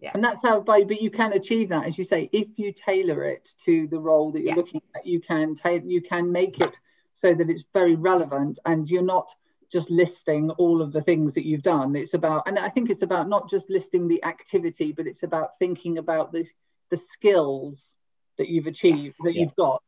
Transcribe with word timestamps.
yeah. 0.00 0.10
And 0.14 0.24
that's 0.24 0.42
how 0.42 0.60
by 0.60 0.82
but 0.84 1.00
you 1.00 1.10
can 1.10 1.32
achieve 1.32 1.68
that, 1.68 1.86
as 1.86 1.98
you 1.98 2.04
say, 2.04 2.28
if 2.32 2.48
you 2.56 2.72
tailor 2.72 3.24
it 3.24 3.50
to 3.66 3.86
the 3.88 3.98
role 3.98 4.32
that 4.32 4.40
you're 4.40 4.50
Yeah. 4.50 4.56
looking 4.56 4.82
at, 4.96 5.06
you 5.06 5.20
can 5.20 5.54
ta- 5.56 5.80
you 5.84 6.00
can 6.00 6.30
make 6.32 6.60
it 6.60 6.78
so 7.12 7.34
that 7.34 7.50
it's 7.50 7.64
very 7.72 7.96
relevant 7.96 8.58
and 8.64 8.88
you're 8.90 9.02
not 9.02 9.28
just 9.70 9.90
listing 9.90 10.50
all 10.52 10.82
of 10.82 10.92
the 10.92 11.02
things 11.02 11.32
that 11.34 11.46
you've 11.46 11.62
done. 11.62 11.94
It's 11.94 12.14
about 12.14 12.48
and 12.48 12.58
I 12.58 12.68
think 12.68 12.90
it's 12.90 13.02
about 13.02 13.28
not 13.28 13.48
just 13.50 13.68
listing 13.70 14.08
the 14.08 14.22
activity, 14.24 14.92
but 14.92 15.06
it's 15.06 15.22
about 15.22 15.58
thinking 15.58 15.98
about 15.98 16.32
this 16.32 16.48
the 16.90 16.96
skills 16.96 17.92
that 18.38 18.48
you've 18.48 18.66
achieved 18.66 19.16
that 19.22 19.34
Yeah. 19.34 19.42
you've 19.42 19.56
got. 19.56 19.82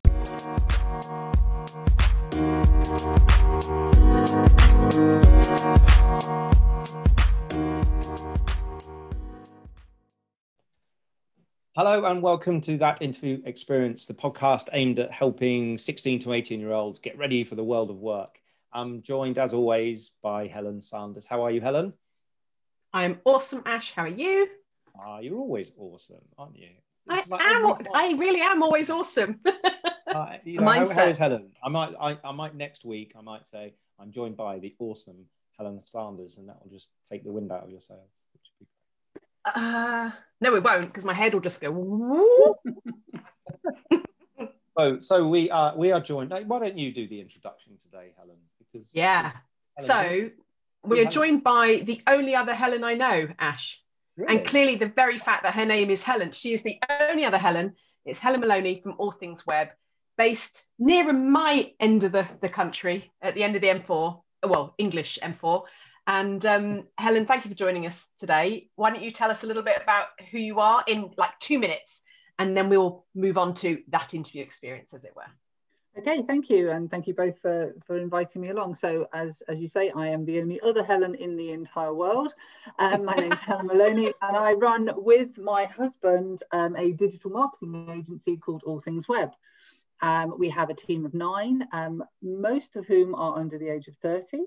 Hello 11.74 12.04
and 12.04 12.20
welcome 12.20 12.60
to 12.60 12.76
that 12.76 13.00
interview 13.00 13.40
experience, 13.46 14.04
the 14.04 14.12
podcast 14.12 14.68
aimed 14.74 14.98
at 14.98 15.10
helping 15.10 15.78
16 15.78 16.18
to 16.18 16.34
18 16.34 16.60
year 16.60 16.72
olds 16.72 16.98
get 16.98 17.16
ready 17.16 17.44
for 17.44 17.54
the 17.54 17.64
world 17.64 17.88
of 17.88 17.96
work. 17.96 18.38
I'm 18.74 19.00
joined 19.00 19.38
as 19.38 19.54
always 19.54 20.10
by 20.22 20.48
Helen 20.48 20.82
Sanders. 20.82 21.24
How 21.24 21.42
are 21.42 21.50
you, 21.50 21.62
Helen? 21.62 21.94
I'm 22.92 23.20
awesome, 23.24 23.62
Ash. 23.64 23.90
How 23.92 24.02
are 24.02 24.08
you? 24.08 24.48
Ah, 25.00 25.20
you're 25.20 25.38
always 25.38 25.72
awesome, 25.78 26.20
aren't 26.36 26.58
you? 26.58 26.68
I 27.08 27.24
like 27.26 27.40
am. 27.40 27.74
I 27.94 28.16
really 28.18 28.42
am 28.42 28.62
always 28.62 28.90
awesome. 28.90 29.40
Uh, 30.04 30.36
you 30.44 30.60
know, 30.60 30.68
how, 30.68 30.86
how 30.90 31.06
is 31.06 31.16
Helen? 31.16 31.52
I 31.64 31.70
might, 31.70 31.94
I, 31.98 32.18
I 32.22 32.32
might 32.32 32.54
next 32.54 32.84
week. 32.84 33.14
I 33.18 33.22
might 33.22 33.46
say 33.46 33.72
I'm 33.98 34.12
joined 34.12 34.36
by 34.36 34.58
the 34.58 34.74
awesome 34.78 35.24
Helen 35.56 35.82
Sanders, 35.84 36.36
and 36.36 36.50
that 36.50 36.62
will 36.62 36.70
just 36.70 36.90
take 37.10 37.24
the 37.24 37.32
wind 37.32 37.50
out 37.50 37.62
of 37.62 37.70
your 37.70 37.80
sails. 37.80 38.21
Which 39.44 39.54
would 39.54 39.60
be 39.60 39.66
uh, 39.66 40.10
no, 40.40 40.54
it 40.56 40.64
won't 40.64 40.86
because 40.86 41.04
my 41.04 41.14
head 41.14 41.34
will 41.34 41.40
just 41.40 41.60
go. 41.60 42.58
So, 44.76 44.98
so 45.02 45.28
we 45.28 45.50
are 45.50 45.76
we 45.76 45.92
are 45.92 46.00
joined. 46.00 46.30
Why 46.30 46.58
don't 46.58 46.78
you 46.78 46.92
do 46.92 47.06
the 47.06 47.20
introduction 47.20 47.74
today, 47.84 48.12
Helen? 48.16 48.38
Because 48.58 48.88
Yeah. 48.92 49.32
Helen, 49.76 49.88
So 49.88 50.30
we 50.88 51.00
are 51.00 51.10
joined 51.10 51.44
by 51.44 51.82
the 51.84 52.00
only 52.06 52.34
other 52.34 52.54
Helen 52.54 52.82
I 52.84 52.94
know, 52.94 53.28
Ash. 53.38 53.78
really? 54.16 54.38
And 54.38 54.46
clearly, 54.46 54.76
the 54.76 54.86
very 54.86 55.18
fact 55.18 55.42
that 55.42 55.54
her 55.54 55.66
name 55.66 55.90
is 55.90 56.02
Helen, 56.02 56.32
she 56.32 56.52
is 56.52 56.62
the 56.62 56.78
only 56.88 57.24
other 57.24 57.38
Helen. 57.38 57.74
It's 58.04 58.18
Helen 58.18 58.40
Maloney 58.40 58.80
from 58.82 58.94
All 58.98 59.12
Things 59.12 59.46
Web, 59.46 59.68
based 60.16 60.64
nearer 60.78 61.12
my 61.12 61.72
end 61.78 62.04
of 62.04 62.12
the, 62.12 62.26
the 62.40 62.48
country 62.48 63.12
at 63.20 63.34
the 63.34 63.44
end 63.44 63.54
of 63.54 63.62
the 63.62 63.68
M4, 63.68 64.22
well, 64.44 64.74
English 64.78 65.18
M4. 65.22 65.62
And 66.06 66.44
um, 66.46 66.84
Helen, 66.98 67.26
thank 67.26 67.44
you 67.44 67.50
for 67.50 67.56
joining 67.56 67.86
us 67.86 68.04
today. 68.18 68.68
Why 68.74 68.90
don't 68.90 69.02
you 69.02 69.12
tell 69.12 69.30
us 69.30 69.44
a 69.44 69.46
little 69.46 69.62
bit 69.62 69.80
about 69.80 70.06
who 70.30 70.38
you 70.38 70.60
are 70.60 70.82
in 70.86 71.10
like 71.16 71.38
two 71.38 71.58
minutes, 71.58 72.02
and 72.38 72.56
then 72.56 72.68
we'll 72.68 73.04
move 73.14 73.38
on 73.38 73.54
to 73.54 73.82
that 73.88 74.12
interview 74.12 74.42
experience, 74.42 74.92
as 74.92 75.04
it 75.04 75.14
were. 75.14 75.22
Okay, 75.96 76.22
thank 76.26 76.48
you, 76.48 76.70
and 76.70 76.90
thank 76.90 77.06
you 77.06 77.12
both 77.12 77.38
for, 77.40 77.74
for 77.86 77.98
inviting 77.98 78.40
me 78.40 78.48
along. 78.48 78.74
So, 78.76 79.06
as 79.12 79.42
as 79.46 79.60
you 79.60 79.68
say, 79.68 79.92
I 79.94 80.08
am 80.08 80.24
the 80.24 80.40
only 80.40 80.58
other 80.60 80.82
Helen 80.82 81.14
in 81.14 81.36
the 81.36 81.50
entire 81.50 81.92
world. 81.92 82.32
Um, 82.78 83.04
my 83.04 83.14
name's 83.14 83.38
Helen 83.46 83.66
Maloney, 83.66 84.12
and 84.22 84.36
I 84.36 84.54
run 84.54 84.90
with 84.96 85.36
my 85.36 85.66
husband 85.66 86.42
um, 86.50 86.74
a 86.76 86.92
digital 86.92 87.30
marketing 87.30 87.88
agency 87.90 88.38
called 88.38 88.62
All 88.64 88.80
Things 88.80 89.06
Web. 89.06 89.32
Um, 90.00 90.34
we 90.36 90.48
have 90.48 90.70
a 90.70 90.74
team 90.74 91.04
of 91.04 91.14
nine, 91.14 91.68
um, 91.72 92.02
most 92.22 92.74
of 92.74 92.86
whom 92.86 93.14
are 93.14 93.38
under 93.38 93.58
the 93.58 93.68
age 93.68 93.86
of 93.86 93.94
30. 93.98 94.38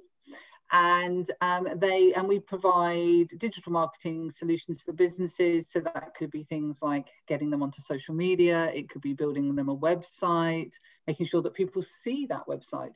And 0.72 1.30
um, 1.42 1.68
they 1.76 2.14
and 2.14 2.28
we 2.28 2.40
provide 2.40 3.28
digital 3.38 3.72
marketing 3.72 4.34
solutions 4.38 4.80
for 4.84 4.94
businesses. 4.94 5.66
So 5.72 5.80
that 5.80 6.14
could 6.18 6.32
be 6.32 6.44
things 6.44 6.78
like 6.82 7.08
getting 7.28 7.50
them 7.50 7.62
onto 7.62 7.82
social 7.82 8.16
media. 8.16 8.72
It 8.74 8.90
could 8.90 9.02
be 9.02 9.14
building 9.14 9.56
them 9.56 9.70
a 9.70 9.78
website, 9.78 10.72
making 11.08 11.28
sure 11.28 11.42
that 11.44 11.54
people 11.54 11.84
see 12.04 12.26
that 12.28 12.48
website, 12.48 12.94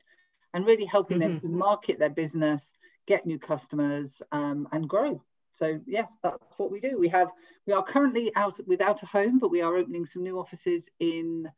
and 0.52 0.66
really 0.66 0.84
helping 0.84 1.20
them 1.20 1.40
to 1.40 1.46
market 1.46 1.98
their 1.98 2.10
business, 2.10 2.60
get 3.06 3.24
new 3.24 3.38
customers, 3.38 4.10
um, 4.32 4.68
and 4.72 4.88
grow. 4.88 5.22
So 5.56 5.78
yes, 5.86 6.08
that's 6.22 6.42
what 6.56 6.72
we 6.72 6.80
do. 6.80 6.98
We 6.98 7.08
have 7.08 7.30
we 7.66 7.72
are 7.72 7.84
currently 7.84 8.32
out 8.34 8.58
without 8.66 9.02
a 9.02 9.06
home, 9.06 9.38
but 9.38 9.50
we 9.50 9.60
are 9.60 9.76
opening 9.76 10.06
some 10.06 10.22
new 10.22 10.38
offices 10.38 10.86
in 10.98 11.48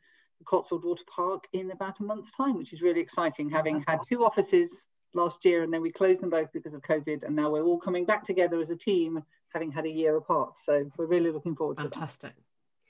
Cotswold 0.45 0.85
Water 0.85 1.05
Park 1.07 1.47
in 1.53 1.71
about 1.71 2.01
a 2.01 2.03
month's 2.03 2.33
time, 2.33 2.57
which 2.57 2.73
is 2.73 2.83
really 2.83 3.01
exciting. 3.01 3.49
Having 3.49 3.85
had 3.87 4.01
two 4.07 4.25
offices 4.25 4.71
last 5.15 5.45
year 5.45 5.63
and 5.63 5.73
then 5.73 5.83
we 5.83 5.91
closed 5.93 6.21
them 6.21 6.31
both 6.31 6.53
because 6.53 6.75
of 6.75 6.83
COVID, 6.83 7.23
and 7.25 7.35
now 7.37 7.51
we're 7.51 7.65
all 7.65 7.79
coming 7.79 8.05
back 8.05 8.25
together 8.27 8.61
as 8.61 8.71
a 8.71 8.77
team, 8.77 9.23
having 9.53 9.71
had 9.71 9.85
a 9.85 9.91
year 9.91 10.17
apart. 10.17 10.55
So 10.65 10.91
we're 10.97 11.07
really 11.07 11.31
looking 11.31 11.55
forward 11.57 11.77
to 11.79 11.85
that. 11.85 11.93
Fantastic. 11.93 12.33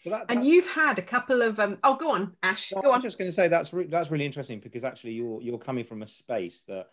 So 0.05 0.11
that- 0.11 0.27
And 0.29 0.45
you've 0.47 0.67
had 0.67 0.99
a 0.99 1.03
couple 1.03 1.43
of 1.43 1.59
um, 1.61 1.79
oh, 1.85 1.97
go 1.97 2.11
on, 2.11 2.37
Ash. 2.43 2.73
No, 2.75 2.83
Go 2.83 2.89
I 2.89 2.93
on. 2.93 2.97
was 2.99 3.03
just 3.05 3.19
going 3.19 3.29
to 3.31 3.35
say 3.35 3.49
that's 3.49 3.73
re- 3.73 3.87
that's 3.87 4.11
really 4.11 4.27
interesting 4.27 4.59
because 4.61 4.83
actually 4.85 5.13
you're 5.13 5.41
you're 5.43 5.59
coming 5.59 5.85
from 5.85 6.03
a 6.03 6.07
space 6.07 6.63
that 6.69 6.89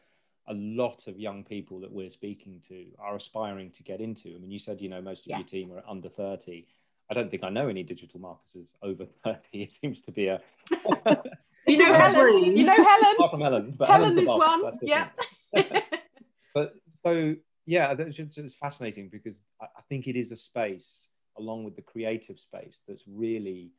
a 0.48 0.54
lot 0.54 1.08
of 1.08 1.20
young 1.20 1.44
people 1.44 1.80
that 1.80 1.92
we're 1.92 2.10
speaking 2.12 2.62
to 2.68 2.86
are 3.00 3.16
aspiring 3.16 3.70
to 3.72 3.84
get 3.84 4.00
into. 4.02 4.30
I 4.36 4.38
mean, 4.40 4.52
you 4.52 4.60
said 4.60 4.80
you 4.82 4.90
know 4.90 5.02
most 5.02 5.22
of 5.22 5.28
Yeah. 5.28 5.38
your 5.38 5.46
team 5.48 5.72
are 5.74 5.84
under 5.88 6.10
thirty. 6.10 6.68
I 7.10 7.16
don't 7.16 7.32
think 7.32 7.44
I 7.44 7.50
know 7.50 7.68
any 7.68 7.82
digital 7.82 8.20
marketers 8.20 8.74
over 8.84 9.06
thirty. 9.24 9.64
It 9.64 9.72
seems 9.72 10.02
to 10.02 10.12
be 10.12 10.28
a 10.28 10.40
You 11.70 11.78
know 11.78 11.94
Helen. 11.94 12.58
You 12.58 12.66
know 12.66 12.76
Helen. 12.76 13.16
apart 13.16 13.32
from 13.32 13.42
Helen, 13.42 13.76
but 13.78 13.90
Helen 13.90 14.18
Helen's 14.18 14.24
is 14.24 14.28
one. 14.28 14.80
Yeah. 14.82 15.10
but 16.54 16.76
so 17.04 17.36
yeah, 17.66 17.94
that's 17.94 18.16
just 18.16 18.38
it's 18.38 18.56
fascinating 18.56 19.10
because 19.10 19.42
I, 19.62 19.82
think 19.88 20.08
it 20.08 20.16
is 20.16 20.32
a 20.32 20.38
space 20.38 21.08
along 21.38 21.64
with 21.64 21.76
the 21.76 21.82
creative 21.82 22.40
space 22.40 22.82
that's 22.88 23.04
really 23.08 23.72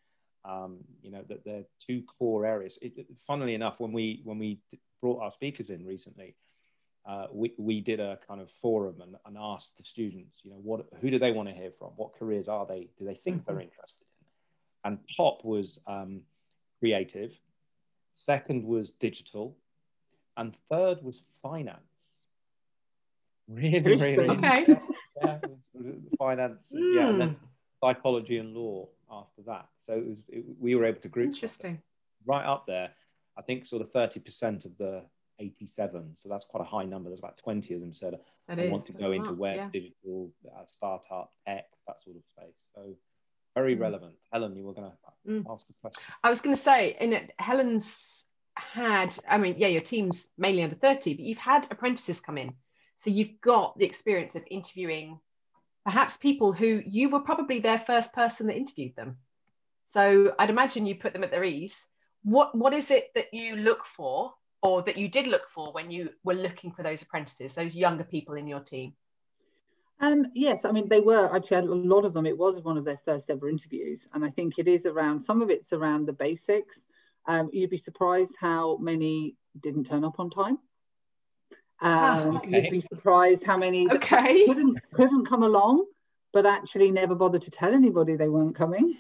um, 0.44 0.78
you 1.02 1.10
know 1.10 1.22
that 1.28 1.44
they're 1.44 1.64
two 1.84 2.02
core 2.02 2.46
areas. 2.46 2.78
It, 2.80 3.06
funnily 3.26 3.54
enough, 3.54 3.80
when 3.80 3.92
we 3.92 4.20
when 4.24 4.38
we 4.38 4.60
brought 5.00 5.20
our 5.22 5.30
speakers 5.30 5.70
in 5.70 5.84
recently, 5.84 6.36
uh, 7.06 7.26
we 7.32 7.52
we 7.58 7.80
did 7.80 8.00
a 8.00 8.18
kind 8.28 8.40
of 8.40 8.50
forum 8.50 9.00
and, 9.00 9.16
and 9.26 9.36
asked 9.38 9.76
the 9.78 9.84
students, 9.84 10.38
you 10.44 10.50
know, 10.50 10.58
what 10.62 10.86
who 11.00 11.10
do 11.10 11.18
they 11.18 11.32
want 11.32 11.48
to 11.48 11.54
hear 11.54 11.70
from? 11.78 11.88
What 11.96 12.14
careers 12.14 12.48
are 12.48 12.66
they 12.66 12.88
do 12.98 13.04
they 13.04 13.14
think 13.14 13.44
they're 13.44 13.60
interested 13.60 14.06
in? 14.84 14.92
And 14.92 14.98
pop 15.16 15.44
was 15.44 15.80
um, 15.86 16.22
creative, 16.78 17.32
second 18.20 18.64
was 18.64 18.90
digital, 18.90 19.56
and 20.36 20.54
third 20.70 21.02
was 21.02 21.22
finance. 21.42 21.78
Really, 23.48 23.96
really. 23.96 24.28
Okay. 24.30 24.66
yeah, 25.20 25.38
finance, 26.18 26.72
yeah, 26.72 27.08
and 27.08 27.20
then 27.20 27.28
Hmm, 27.30 27.46
psychology 27.82 28.38
and 28.38 28.54
law 28.54 28.88
after 29.10 29.42
that. 29.46 29.66
So 29.80 29.94
it 29.94 30.06
was 30.06 30.22
it, 30.28 30.44
we 30.60 30.74
were 30.74 30.84
able 30.84 31.00
to 31.00 31.08
group 31.08 31.28
Interesting. 31.34 31.80
right 32.26 32.44
up 32.44 32.66
there. 32.66 32.90
I 33.36 33.42
think 33.42 33.64
sort 33.64 33.82
of 33.82 33.90
thirty 33.90 34.20
percent 34.20 34.64
of 34.66 34.76
the 34.78 35.02
eighty-seven. 35.40 36.12
So 36.16 36.28
that's 36.28 36.44
quite 36.44 36.60
a 36.60 36.70
high 36.76 36.84
number. 36.84 37.08
There's 37.08 37.20
about 37.20 37.38
twenty 37.38 37.74
of 37.74 37.80
them 37.80 37.92
said 37.94 38.20
That 38.48 38.58
I 38.58 38.62
is. 38.62 38.70
want 38.70 38.86
to 38.86 38.92
go 38.92 39.12
into 39.12 39.30
lot, 39.30 39.38
web, 39.38 39.56
yeah. 39.56 39.68
digital, 39.72 40.30
uh, 40.46 40.64
startup, 40.66 41.32
tech, 41.46 41.66
that 41.86 42.02
sort 42.02 42.16
of 42.16 42.22
space. 42.26 42.58
So 42.74 42.94
very 43.54 43.76
Mm. 43.76 43.80
relevant. 43.80 44.16
Helen, 44.32 44.56
you 44.56 44.64
were 44.64 44.74
going 44.74 44.90
to 44.90 44.96
Mm. 45.26 45.44
ask 45.50 45.68
a 45.68 45.72
question. 45.80 46.02
I 46.22 46.30
was 46.30 46.40
going 46.40 46.56
to 46.56 46.62
say, 46.62 46.96
in 47.00 47.30
Helen's 47.38 47.96
had, 48.56 49.16
I 49.28 49.38
mean, 49.38 49.54
yeah, 49.58 49.68
your 49.68 49.82
team's 49.82 50.26
mainly 50.36 50.62
under 50.62 50.76
30, 50.76 51.14
but 51.14 51.24
you've 51.24 51.38
had 51.38 51.70
apprentices 51.70 52.20
come 52.20 52.38
in. 52.38 52.56
So 52.98 53.10
you've 53.10 53.40
got 53.40 53.78
the 53.78 53.86
experience 53.86 54.34
of 54.34 54.44
interviewing 54.50 55.20
perhaps 55.84 56.16
people 56.16 56.52
who 56.52 56.82
you 56.86 57.08
were 57.08 57.20
probably 57.20 57.60
their 57.60 57.78
first 57.78 58.12
person 58.12 58.46
that 58.46 58.56
interviewed 58.56 58.94
them. 58.96 59.18
So 59.92 60.34
I'd 60.38 60.50
imagine 60.50 60.86
you 60.86 60.94
put 60.94 61.12
them 61.12 61.24
at 61.24 61.30
their 61.30 61.44
ease. 61.44 61.76
What 62.22 62.54
What 62.54 62.74
is 62.74 62.90
it 62.90 63.10
that 63.14 63.32
you 63.32 63.56
look 63.56 63.84
for 63.96 64.34
or 64.62 64.82
that 64.82 64.98
you 64.98 65.08
did 65.08 65.26
look 65.26 65.48
for 65.54 65.72
when 65.72 65.90
you 65.90 66.10
were 66.22 66.34
looking 66.34 66.72
for 66.72 66.82
those 66.82 67.02
apprentices, 67.02 67.54
those 67.54 67.74
younger 67.74 68.04
people 68.04 68.34
in 68.34 68.46
your 68.46 68.60
team? 68.60 68.94
Um, 70.00 70.26
yes, 70.34 70.60
I 70.64 70.72
mean 70.72 70.88
they 70.88 71.00
were 71.00 71.34
actually 71.34 71.58
a 71.58 71.62
lot 71.62 72.04
of 72.04 72.14
them. 72.14 72.26
It 72.26 72.36
was 72.36 72.62
one 72.62 72.78
of 72.78 72.84
their 72.84 73.00
first 73.04 73.26
ever 73.28 73.48
interviews, 73.48 74.00
and 74.14 74.24
I 74.24 74.30
think 74.30 74.58
it 74.58 74.66
is 74.66 74.84
around 74.86 75.24
some 75.26 75.42
of 75.42 75.50
it's 75.50 75.72
around 75.72 76.06
the 76.06 76.12
basics. 76.12 76.74
Um, 77.26 77.50
you'd 77.52 77.70
be 77.70 77.82
surprised 77.84 78.32
how 78.40 78.78
many 78.78 79.36
didn't 79.62 79.84
turn 79.84 80.04
up 80.04 80.18
on 80.18 80.30
time. 80.30 80.58
Um, 81.82 82.36
Ah, 82.36 82.40
You'd 82.46 82.70
be 82.70 82.80
surprised 82.80 83.42
how 83.44 83.56
many 83.58 83.88
Okay. 83.90 84.44
couldn't 84.46 84.78
couldn't 84.94 85.26
come 85.26 85.42
along, 85.42 85.84
but 86.32 86.46
actually 86.46 86.90
never 86.90 87.14
bothered 87.14 87.42
to 87.42 87.50
tell 87.50 87.72
anybody 87.74 88.16
they 88.16 88.28
weren't 88.28 88.56
coming. 88.56 88.98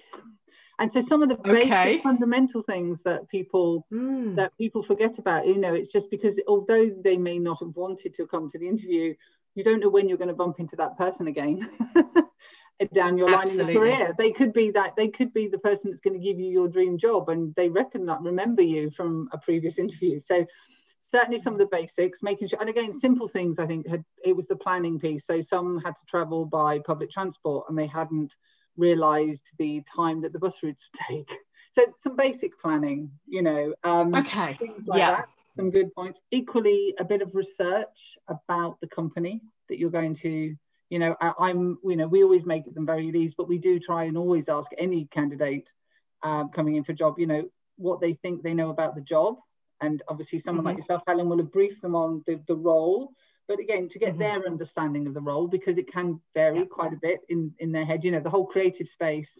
And 0.78 0.90
so 0.90 1.02
some 1.08 1.22
of 1.22 1.28
the 1.28 1.36
basic 1.36 1.62
Okay. 1.72 2.00
fundamental 2.02 2.62
things 2.62 2.98
that 3.04 3.28
people 3.28 3.86
Mm. 3.92 4.36
that 4.36 4.56
people 4.58 4.82
forget 4.82 5.18
about, 5.18 5.46
you 5.46 5.58
know, 5.58 5.74
it's 5.74 5.92
just 5.92 6.10
because 6.10 6.34
although 6.46 6.88
they 7.04 7.16
may 7.16 7.38
not 7.38 7.58
have 7.60 7.74
wanted 7.74 8.14
to 8.14 8.26
come 8.26 8.50
to 8.50 8.58
the 8.58 8.68
interview, 8.68 9.14
you 9.60 9.64
don't 9.64 9.80
know 9.80 9.90
when 9.90 10.08
you're 10.08 10.16
going 10.16 10.28
to 10.28 10.34
bump 10.34 10.58
into 10.58 10.74
that 10.76 10.96
person 10.96 11.26
again 11.26 11.68
down 12.94 13.18
your 13.18 13.30
line 13.30 13.50
in 13.50 13.58
the 13.58 13.72
career. 13.74 14.14
They 14.16 14.32
could 14.32 14.54
be 14.54 14.70
that 14.70 14.96
they 14.96 15.08
could 15.08 15.34
be 15.34 15.48
the 15.48 15.58
person 15.58 15.90
that's 15.90 16.00
going 16.00 16.18
to 16.18 16.26
give 16.26 16.40
you 16.40 16.46
your 16.46 16.66
dream 16.66 16.96
job 16.96 17.28
and 17.28 17.54
they 17.56 17.68
recognize 17.68 18.20
remember 18.22 18.62
you 18.62 18.90
from 18.90 19.28
a 19.32 19.38
previous 19.38 19.76
interview. 19.76 20.22
So 20.26 20.46
certainly 21.06 21.40
some 21.40 21.52
of 21.52 21.58
the 21.58 21.66
basics, 21.66 22.22
making 22.22 22.48
sure, 22.48 22.58
and 22.58 22.70
again, 22.70 22.94
simple 22.94 23.28
things. 23.28 23.58
I 23.58 23.66
think 23.66 23.86
had, 23.86 24.02
it 24.24 24.34
was 24.34 24.46
the 24.46 24.56
planning 24.56 24.98
piece. 24.98 25.26
So 25.26 25.42
some 25.42 25.78
had 25.80 25.98
to 25.98 26.06
travel 26.08 26.46
by 26.46 26.78
public 26.78 27.10
transport, 27.10 27.66
and 27.68 27.76
they 27.76 27.86
hadn't 27.86 28.34
realised 28.78 29.42
the 29.58 29.82
time 29.94 30.22
that 30.22 30.32
the 30.32 30.38
bus 30.38 30.54
routes 30.62 30.80
would 30.94 31.06
take. 31.26 31.38
So 31.72 31.84
some 31.98 32.16
basic 32.16 32.58
planning, 32.58 33.10
you 33.26 33.42
know, 33.42 33.74
um, 33.84 34.14
okay, 34.14 34.54
things 34.54 34.88
like 34.88 34.98
yeah. 34.98 35.10
that. 35.10 35.28
Some 35.56 35.70
good 35.70 35.94
points. 35.94 36.20
Equally, 36.30 36.94
a 36.98 37.04
bit 37.04 37.22
of 37.22 37.34
research 37.34 37.86
about 38.28 38.78
the 38.80 38.86
company 38.86 39.40
that 39.68 39.78
you're 39.78 39.90
going 39.90 40.14
to. 40.16 40.54
You 40.90 40.98
know, 40.98 41.16
I, 41.20 41.50
am 41.50 41.78
You 41.84 41.96
know, 41.96 42.08
we 42.08 42.24
always 42.24 42.44
make 42.44 42.72
them 42.72 42.86
very 42.86 43.08
easy, 43.08 43.34
but 43.36 43.48
we 43.48 43.58
do 43.58 43.78
try 43.78 44.04
and 44.04 44.16
always 44.16 44.48
ask 44.48 44.70
any 44.78 45.06
candidate 45.06 45.68
um, 46.22 46.50
coming 46.50 46.76
in 46.76 46.84
for 46.84 46.92
a 46.92 46.96
job. 46.96 47.18
You 47.18 47.26
know, 47.26 47.50
what 47.76 48.00
they 48.00 48.14
think 48.14 48.42
they 48.42 48.54
know 48.54 48.70
about 48.70 48.94
the 48.94 49.00
job 49.00 49.36
and 49.80 50.02
obviously 50.08 50.38
someone 50.38 50.64
mm-hmm. 50.64 50.68
like 50.68 50.78
yourself 50.78 51.02
helen 51.06 51.28
will 51.28 51.38
have 51.38 51.52
briefed 51.52 51.82
them 51.82 51.94
on 51.94 52.22
the, 52.26 52.40
the 52.46 52.54
role 52.54 53.12
but 53.48 53.58
again 53.58 53.88
to 53.88 53.98
get 53.98 54.10
mm-hmm. 54.10 54.20
their 54.20 54.46
understanding 54.46 55.06
of 55.06 55.14
the 55.14 55.20
role 55.20 55.48
because 55.48 55.78
it 55.78 55.90
can 55.90 56.20
vary 56.34 56.60
yeah. 56.60 56.64
quite 56.70 56.92
a 56.92 56.98
bit 57.02 57.20
in 57.28 57.52
in 57.58 57.72
their 57.72 57.84
head 57.84 58.04
you 58.04 58.10
know 58.10 58.20
the 58.20 58.30
whole 58.30 58.46
creative 58.46 58.88
space 58.88 59.30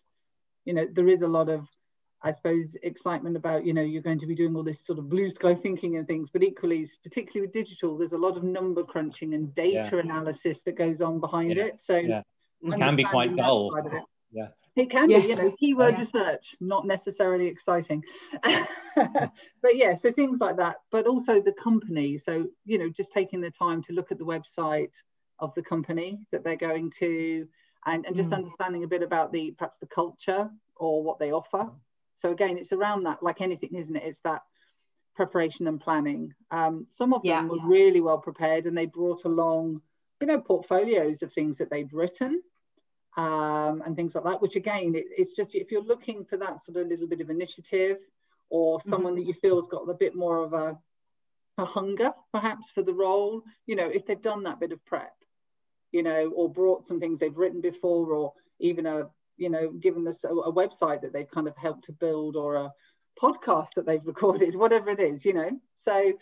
you 0.64 0.72
know 0.72 0.86
there 0.92 1.08
is 1.08 1.22
a 1.22 1.28
lot 1.28 1.48
of 1.48 1.66
i 2.22 2.32
suppose 2.32 2.76
excitement 2.82 3.36
about 3.36 3.64
you 3.64 3.72
know 3.72 3.82
you're 3.82 4.02
going 4.02 4.18
to 4.20 4.26
be 4.26 4.34
doing 4.34 4.54
all 4.54 4.62
this 4.62 4.84
sort 4.84 4.98
of 4.98 5.08
blue 5.08 5.30
sky 5.30 5.54
thinking 5.54 5.96
and 5.96 6.06
things 6.06 6.28
but 6.32 6.42
equally 6.42 6.90
particularly 7.02 7.46
with 7.46 7.52
digital 7.52 7.96
there's 7.96 8.12
a 8.12 8.18
lot 8.18 8.36
of 8.36 8.42
number 8.42 8.82
crunching 8.82 9.34
and 9.34 9.54
data 9.54 9.90
yeah. 9.92 10.00
analysis 10.00 10.62
that 10.62 10.76
goes 10.76 11.00
on 11.00 11.20
behind 11.20 11.56
yeah. 11.56 11.64
it 11.64 11.80
so 11.84 11.94
it 11.94 12.78
can 12.78 12.96
be 12.96 13.04
quite 13.04 13.34
dull 13.36 13.70
yeah 14.32 14.48
it 14.76 14.88
can 14.88 15.10
yes. 15.10 15.24
be, 15.24 15.30
you 15.30 15.36
know, 15.36 15.50
keyword 15.58 15.98
research, 15.98 16.54
not 16.60 16.86
necessarily 16.86 17.48
exciting. 17.48 18.04
but 18.42 19.74
yeah, 19.74 19.94
so 19.94 20.12
things 20.12 20.40
like 20.40 20.56
that. 20.56 20.76
But 20.92 21.06
also 21.06 21.40
the 21.40 21.52
company. 21.52 22.18
So, 22.18 22.46
you 22.64 22.78
know, 22.78 22.88
just 22.88 23.12
taking 23.12 23.40
the 23.40 23.50
time 23.50 23.82
to 23.84 23.92
look 23.92 24.12
at 24.12 24.18
the 24.18 24.24
website 24.24 24.90
of 25.40 25.52
the 25.54 25.62
company 25.62 26.20
that 26.30 26.44
they're 26.44 26.56
going 26.56 26.92
to 27.00 27.48
and, 27.86 28.06
and 28.06 28.14
just 28.14 28.30
mm. 28.30 28.34
understanding 28.34 28.84
a 28.84 28.88
bit 28.88 29.02
about 29.02 29.32
the 29.32 29.52
perhaps 29.58 29.78
the 29.80 29.86
culture 29.86 30.48
or 30.76 31.02
what 31.02 31.18
they 31.18 31.32
offer. 31.32 31.68
So 32.20 32.30
again, 32.30 32.58
it's 32.58 32.72
around 32.72 33.04
that, 33.04 33.22
like 33.22 33.40
anything, 33.40 33.74
isn't 33.74 33.96
it? 33.96 34.02
It's 34.04 34.20
that 34.24 34.42
preparation 35.14 35.66
and 35.66 35.80
planning. 35.80 36.34
Um, 36.50 36.86
some 36.90 37.12
of 37.12 37.22
them 37.22 37.30
yeah, 37.30 37.44
were 37.44 37.56
yeah. 37.56 37.66
really 37.66 38.00
well 38.00 38.18
prepared 38.18 38.66
and 38.66 38.76
they 38.76 38.86
brought 38.86 39.24
along, 39.24 39.82
you 40.20 40.26
know, 40.26 40.40
portfolios 40.40 41.22
of 41.22 41.32
things 41.32 41.58
that 41.58 41.70
they'd 41.70 41.92
written 41.92 42.42
um, 43.16 43.82
and 43.84 43.96
things 43.96 44.14
like 44.14 44.24
that, 44.24 44.40
which 44.40 44.56
again, 44.56 44.94
it, 44.94 45.06
it's 45.16 45.34
just 45.34 45.54
if 45.54 45.70
you're 45.70 45.82
looking 45.82 46.24
for 46.24 46.36
that 46.36 46.64
sort 46.64 46.78
of 46.78 46.86
little 46.86 47.08
bit 47.08 47.20
of 47.20 47.30
initiative 47.30 47.98
or 48.48 48.80
someone 48.82 49.14
mm-hmm. 49.14 49.22
that 49.22 49.28
you 49.28 49.34
feel 49.34 49.60
has 49.60 49.70
got 49.70 49.88
a 49.88 49.94
bit 49.94 50.14
more 50.14 50.38
of 50.38 50.52
a, 50.52 50.78
a 51.58 51.64
hunger 51.64 52.12
perhaps 52.32 52.66
for 52.74 52.82
the 52.82 52.92
role, 52.92 53.42
you 53.66 53.76
know, 53.76 53.88
if 53.88 54.06
they've 54.06 54.22
done 54.22 54.44
that 54.44 54.60
bit 54.60 54.72
of 54.72 54.84
prep, 54.84 55.14
you 55.92 56.02
know, 56.02 56.30
or 56.34 56.48
brought 56.48 56.86
some 56.86 57.00
things 57.00 57.18
they've 57.18 57.36
written 57.36 57.60
before 57.60 58.12
or 58.12 58.32
even 58.58 58.86
a, 58.86 59.08
you 59.40 59.48
know, 59.48 59.70
given 59.70 60.04
this 60.04 60.22
a, 60.24 60.28
a 60.28 60.52
website 60.52 61.00
that 61.00 61.12
they've 61.12 61.30
kind 61.30 61.48
of 61.48 61.56
helped 61.56 61.86
to 61.86 61.92
build 61.92 62.36
or 62.36 62.56
a 62.56 62.72
podcast 63.20 63.74
that 63.74 63.86
they've 63.86 64.04
recorded, 64.06 64.54
whatever 64.54 64.90
it 64.90 65.00
is, 65.00 65.24
you 65.24 65.32
know. 65.32 65.50
So 65.78 66.12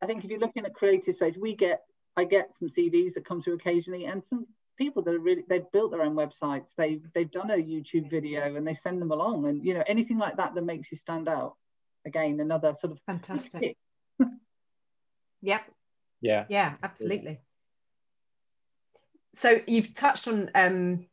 I 0.00 0.06
think 0.06 0.24
if 0.24 0.30
you're 0.30 0.40
looking 0.40 0.64
at 0.64 0.74
creative 0.74 1.16
space, 1.16 1.36
we 1.36 1.54
get 1.54 1.82
I 2.16 2.24
get 2.24 2.50
some 2.58 2.68
CVs 2.68 3.14
that 3.14 3.26
come 3.26 3.42
through 3.42 3.54
occasionally 3.54 4.06
and 4.06 4.22
some 4.28 4.46
people 4.78 5.02
that 5.02 5.14
are 5.14 5.18
really 5.18 5.44
they've 5.48 5.70
built 5.72 5.92
their 5.92 6.02
own 6.02 6.14
websites. 6.14 6.66
They've 6.76 7.02
they've 7.14 7.30
done 7.30 7.50
a 7.50 7.56
youtube 7.56 8.10
video 8.10 8.56
and 8.56 8.66
they 8.66 8.78
send 8.82 9.00
them 9.00 9.12
along 9.12 9.46
and 9.46 9.64
you 9.64 9.74
know 9.74 9.84
anything 9.86 10.18
like 10.18 10.36
that 10.38 10.54
that 10.54 10.64
makes 10.64 10.90
you 10.90 10.98
stand 10.98 11.28
out. 11.28 11.56
Again 12.06 12.40
another 12.40 12.74
sort 12.80 12.92
of 12.92 12.98
fantastic. 13.06 13.76
yep. 15.42 15.62
Yeah. 16.20 16.46
Yeah 16.48 16.74
absolutely. 16.82 17.40
So 19.40 19.60
you've 19.66 19.94
touched 19.94 20.26
on 20.28 20.50
um 20.54 21.06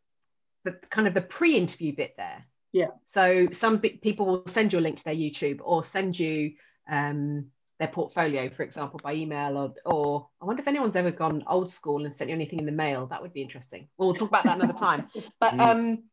the 0.71 0.88
kind 0.88 1.07
of 1.07 1.13
the 1.13 1.21
pre-interview 1.21 1.95
bit 1.95 2.13
there 2.18 2.44
yeah 2.71 2.88
so 3.07 3.48
some 3.51 3.80
people 3.80 4.25
will 4.25 4.44
send 4.48 4.71
you 4.71 4.80
a 4.80 4.81
link 4.81 4.98
to 4.98 5.04
their 5.04 5.16
youtube 5.16 5.60
or 5.63 5.83
send 5.83 6.18
you 6.18 6.54
um 6.89 7.45
their 7.80 7.88
portfolio, 7.88 8.50
for 8.50 8.63
example, 8.63 9.00
by 9.01 9.13
email 9.13 9.57
or, 9.57 9.74
or 9.86 10.27
I 10.42 10.45
wonder 10.45 10.62
if 10.62 10.68
anyone's 10.68 10.98
ever 10.98 11.12
gone 11.12 11.45
old 11.48 11.71
school 11.71 12.06
and 12.06 12.13
sent 12.13 12.30
you 12.30 12.36
anything 12.36 12.60
in 12.60 12.66
the 12.66 12.74
mail. 12.74 13.07
That 13.07 13.21
would 13.21 13.33
be 13.33 13.42
interesting. 13.42 13.88
We'll 13.98 14.13
talk 14.13 14.27
about 14.27 14.44
that 14.44 14.57
another 14.57 14.77
time. 14.77 15.07
But 15.39 15.54
mm. 15.54 15.60
um, 15.62 16.04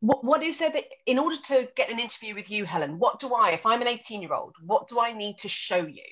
what, 0.00 0.24
what 0.24 0.42
is 0.42 0.58
there 0.58 0.70
that 0.70 0.84
in 1.04 1.18
order 1.18 1.36
to 1.48 1.68
get 1.76 1.90
an 1.90 1.98
interview 1.98 2.34
with 2.34 2.50
you, 2.50 2.64
Helen, 2.64 2.98
what 2.98 3.20
do 3.20 3.34
I, 3.34 3.50
if 3.50 3.66
I'm 3.66 3.82
an 3.82 3.88
18 3.88 4.22
year 4.22 4.32
old, 4.32 4.54
what 4.64 4.88
do 4.88 4.98
I 4.98 5.12
need 5.12 5.38
to 5.38 5.48
show 5.48 5.86
you? 5.86 6.02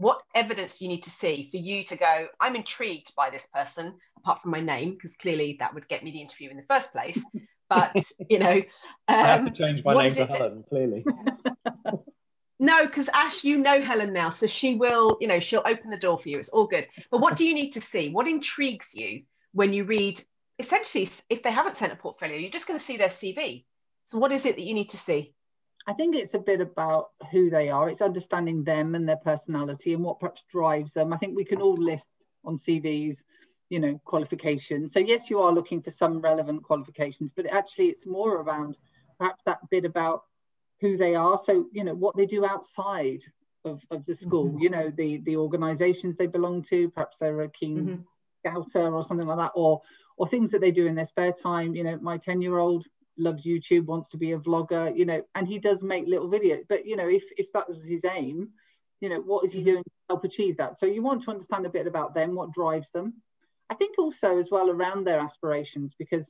What 0.00 0.22
evidence 0.34 0.78
do 0.78 0.86
you 0.86 0.88
need 0.88 1.02
to 1.02 1.10
see 1.10 1.48
for 1.50 1.58
you 1.58 1.84
to 1.84 1.96
go, 1.96 2.28
I'm 2.40 2.56
intrigued 2.56 3.14
by 3.14 3.28
this 3.28 3.46
person, 3.52 3.96
apart 4.16 4.40
from 4.40 4.50
my 4.50 4.60
name, 4.60 4.94
because 4.94 5.14
clearly 5.16 5.58
that 5.60 5.74
would 5.74 5.88
get 5.88 6.02
me 6.02 6.10
the 6.10 6.22
interview 6.22 6.48
in 6.48 6.56
the 6.56 6.64
first 6.68 6.92
place. 6.92 7.22
But, 7.68 7.94
you 8.28 8.40
know, 8.40 8.56
um, 8.56 8.64
I 9.06 9.26
have 9.28 9.44
to 9.44 9.50
um, 9.50 9.54
change 9.54 9.84
my 9.84 9.94
name 9.94 10.12
to 10.16 10.26
Helen, 10.26 10.64
clearly. 10.68 11.04
No, 12.62 12.84
because 12.84 13.08
Ash, 13.14 13.42
you 13.42 13.56
know 13.56 13.80
Helen 13.80 14.12
now, 14.12 14.28
so 14.28 14.46
she 14.46 14.74
will, 14.74 15.16
you 15.18 15.26
know, 15.28 15.40
she'll 15.40 15.62
open 15.64 15.88
the 15.88 15.96
door 15.96 16.18
for 16.18 16.28
you. 16.28 16.38
It's 16.38 16.50
all 16.50 16.66
good. 16.66 16.86
But 17.10 17.20
what 17.20 17.34
do 17.36 17.46
you 17.46 17.54
need 17.54 17.70
to 17.70 17.80
see? 17.80 18.10
What 18.10 18.28
intrigues 18.28 18.88
you 18.92 19.22
when 19.52 19.72
you 19.72 19.84
read? 19.84 20.22
Essentially, 20.58 21.08
if 21.30 21.42
they 21.42 21.50
haven't 21.50 21.78
sent 21.78 21.90
a 21.90 21.96
portfolio, 21.96 22.36
you're 22.36 22.50
just 22.50 22.66
going 22.66 22.78
to 22.78 22.84
see 22.84 22.98
their 22.98 23.08
CV. 23.08 23.64
So, 24.08 24.18
what 24.18 24.30
is 24.30 24.44
it 24.44 24.56
that 24.56 24.62
you 24.62 24.74
need 24.74 24.90
to 24.90 24.98
see? 24.98 25.32
I 25.86 25.92
think 25.92 26.14
it's 26.14 26.34
a 26.34 26.38
bit 26.38 26.60
about 26.60 27.10
who 27.30 27.50
they 27.50 27.70
are. 27.70 27.88
It's 27.88 28.02
understanding 28.02 28.64
them 28.64 28.94
and 28.94 29.08
their 29.08 29.16
personality 29.16 29.94
and 29.94 30.04
what 30.04 30.20
perhaps 30.20 30.42
drives 30.50 30.92
them. 30.92 31.12
I 31.12 31.16
think 31.16 31.34
we 31.34 31.44
can 31.44 31.60
all 31.60 31.76
list 31.76 32.04
on 32.44 32.58
CVs, 32.58 33.16
you 33.70 33.80
know, 33.80 34.00
qualifications. 34.04 34.92
So 34.92 35.00
yes, 35.00 35.30
you 35.30 35.40
are 35.40 35.52
looking 35.52 35.82
for 35.82 35.90
some 35.90 36.20
relevant 36.20 36.62
qualifications, 36.62 37.30
but 37.34 37.46
actually 37.46 37.86
it's 37.86 38.06
more 38.06 38.36
around 38.36 38.76
perhaps 39.18 39.42
that 39.44 39.58
bit 39.70 39.84
about 39.84 40.24
who 40.80 40.96
they 40.96 41.14
are 41.14 41.40
so 41.44 41.66
you 41.72 41.84
know 41.84 41.94
what 41.94 42.16
they 42.16 42.26
do 42.26 42.44
outside 42.44 43.20
of, 43.64 43.80
of 43.90 44.04
the 44.06 44.16
school 44.16 44.46
mm-hmm. 44.46 44.58
you 44.58 44.70
know 44.70 44.90
the 44.96 45.18
the 45.18 45.36
organizations 45.36 46.16
they 46.16 46.26
belong 46.26 46.62
to 46.62 46.88
perhaps 46.90 47.16
they're 47.20 47.42
a 47.42 47.48
keen 47.50 47.78
mm-hmm. 47.78 48.02
scouter 48.40 48.94
or 48.94 49.04
something 49.06 49.26
like 49.26 49.38
that 49.38 49.52
or 49.54 49.80
or 50.16 50.28
things 50.28 50.50
that 50.50 50.60
they 50.60 50.70
do 50.70 50.86
in 50.86 50.94
their 50.94 51.06
spare 51.06 51.32
time 51.32 51.74
you 51.74 51.84
know 51.84 51.98
my 52.00 52.16
10 52.16 52.40
year 52.42 52.58
old 52.58 52.86
loves 53.20 53.44
youtube 53.44 53.84
wants 53.84 54.08
to 54.10 54.16
be 54.16 54.32
a 54.32 54.38
vlogger 54.38 54.96
you 54.96 55.04
know 55.04 55.22
and 55.34 55.46
he 55.46 55.58
does 55.58 55.82
make 55.82 56.06
little 56.06 56.28
videos. 56.28 56.64
But 56.68 56.86
you 56.86 56.96
know 56.96 57.08
if 57.08 57.22
if 57.36 57.52
that 57.52 57.68
was 57.68 57.78
his 57.84 58.00
aim 58.04 58.50
you 59.00 59.08
know 59.08 59.20
what 59.20 59.44
is 59.44 59.52
he 59.52 59.60
mm-hmm. 59.60 59.70
doing 59.70 59.82
to 59.82 59.90
help 60.08 60.24
achieve 60.24 60.56
that? 60.58 60.78
So 60.78 60.86
you 60.86 61.02
want 61.02 61.24
to 61.24 61.30
understand 61.30 61.66
a 61.66 61.70
bit 61.70 61.86
about 61.86 62.14
them 62.14 62.34
what 62.34 62.52
drives 62.52 62.86
them. 62.92 63.14
I 63.70 63.74
think 63.74 63.98
also 63.98 64.38
as 64.38 64.50
well 64.50 64.70
around 64.70 65.06
their 65.06 65.20
aspirations 65.20 65.92
because 65.98 66.26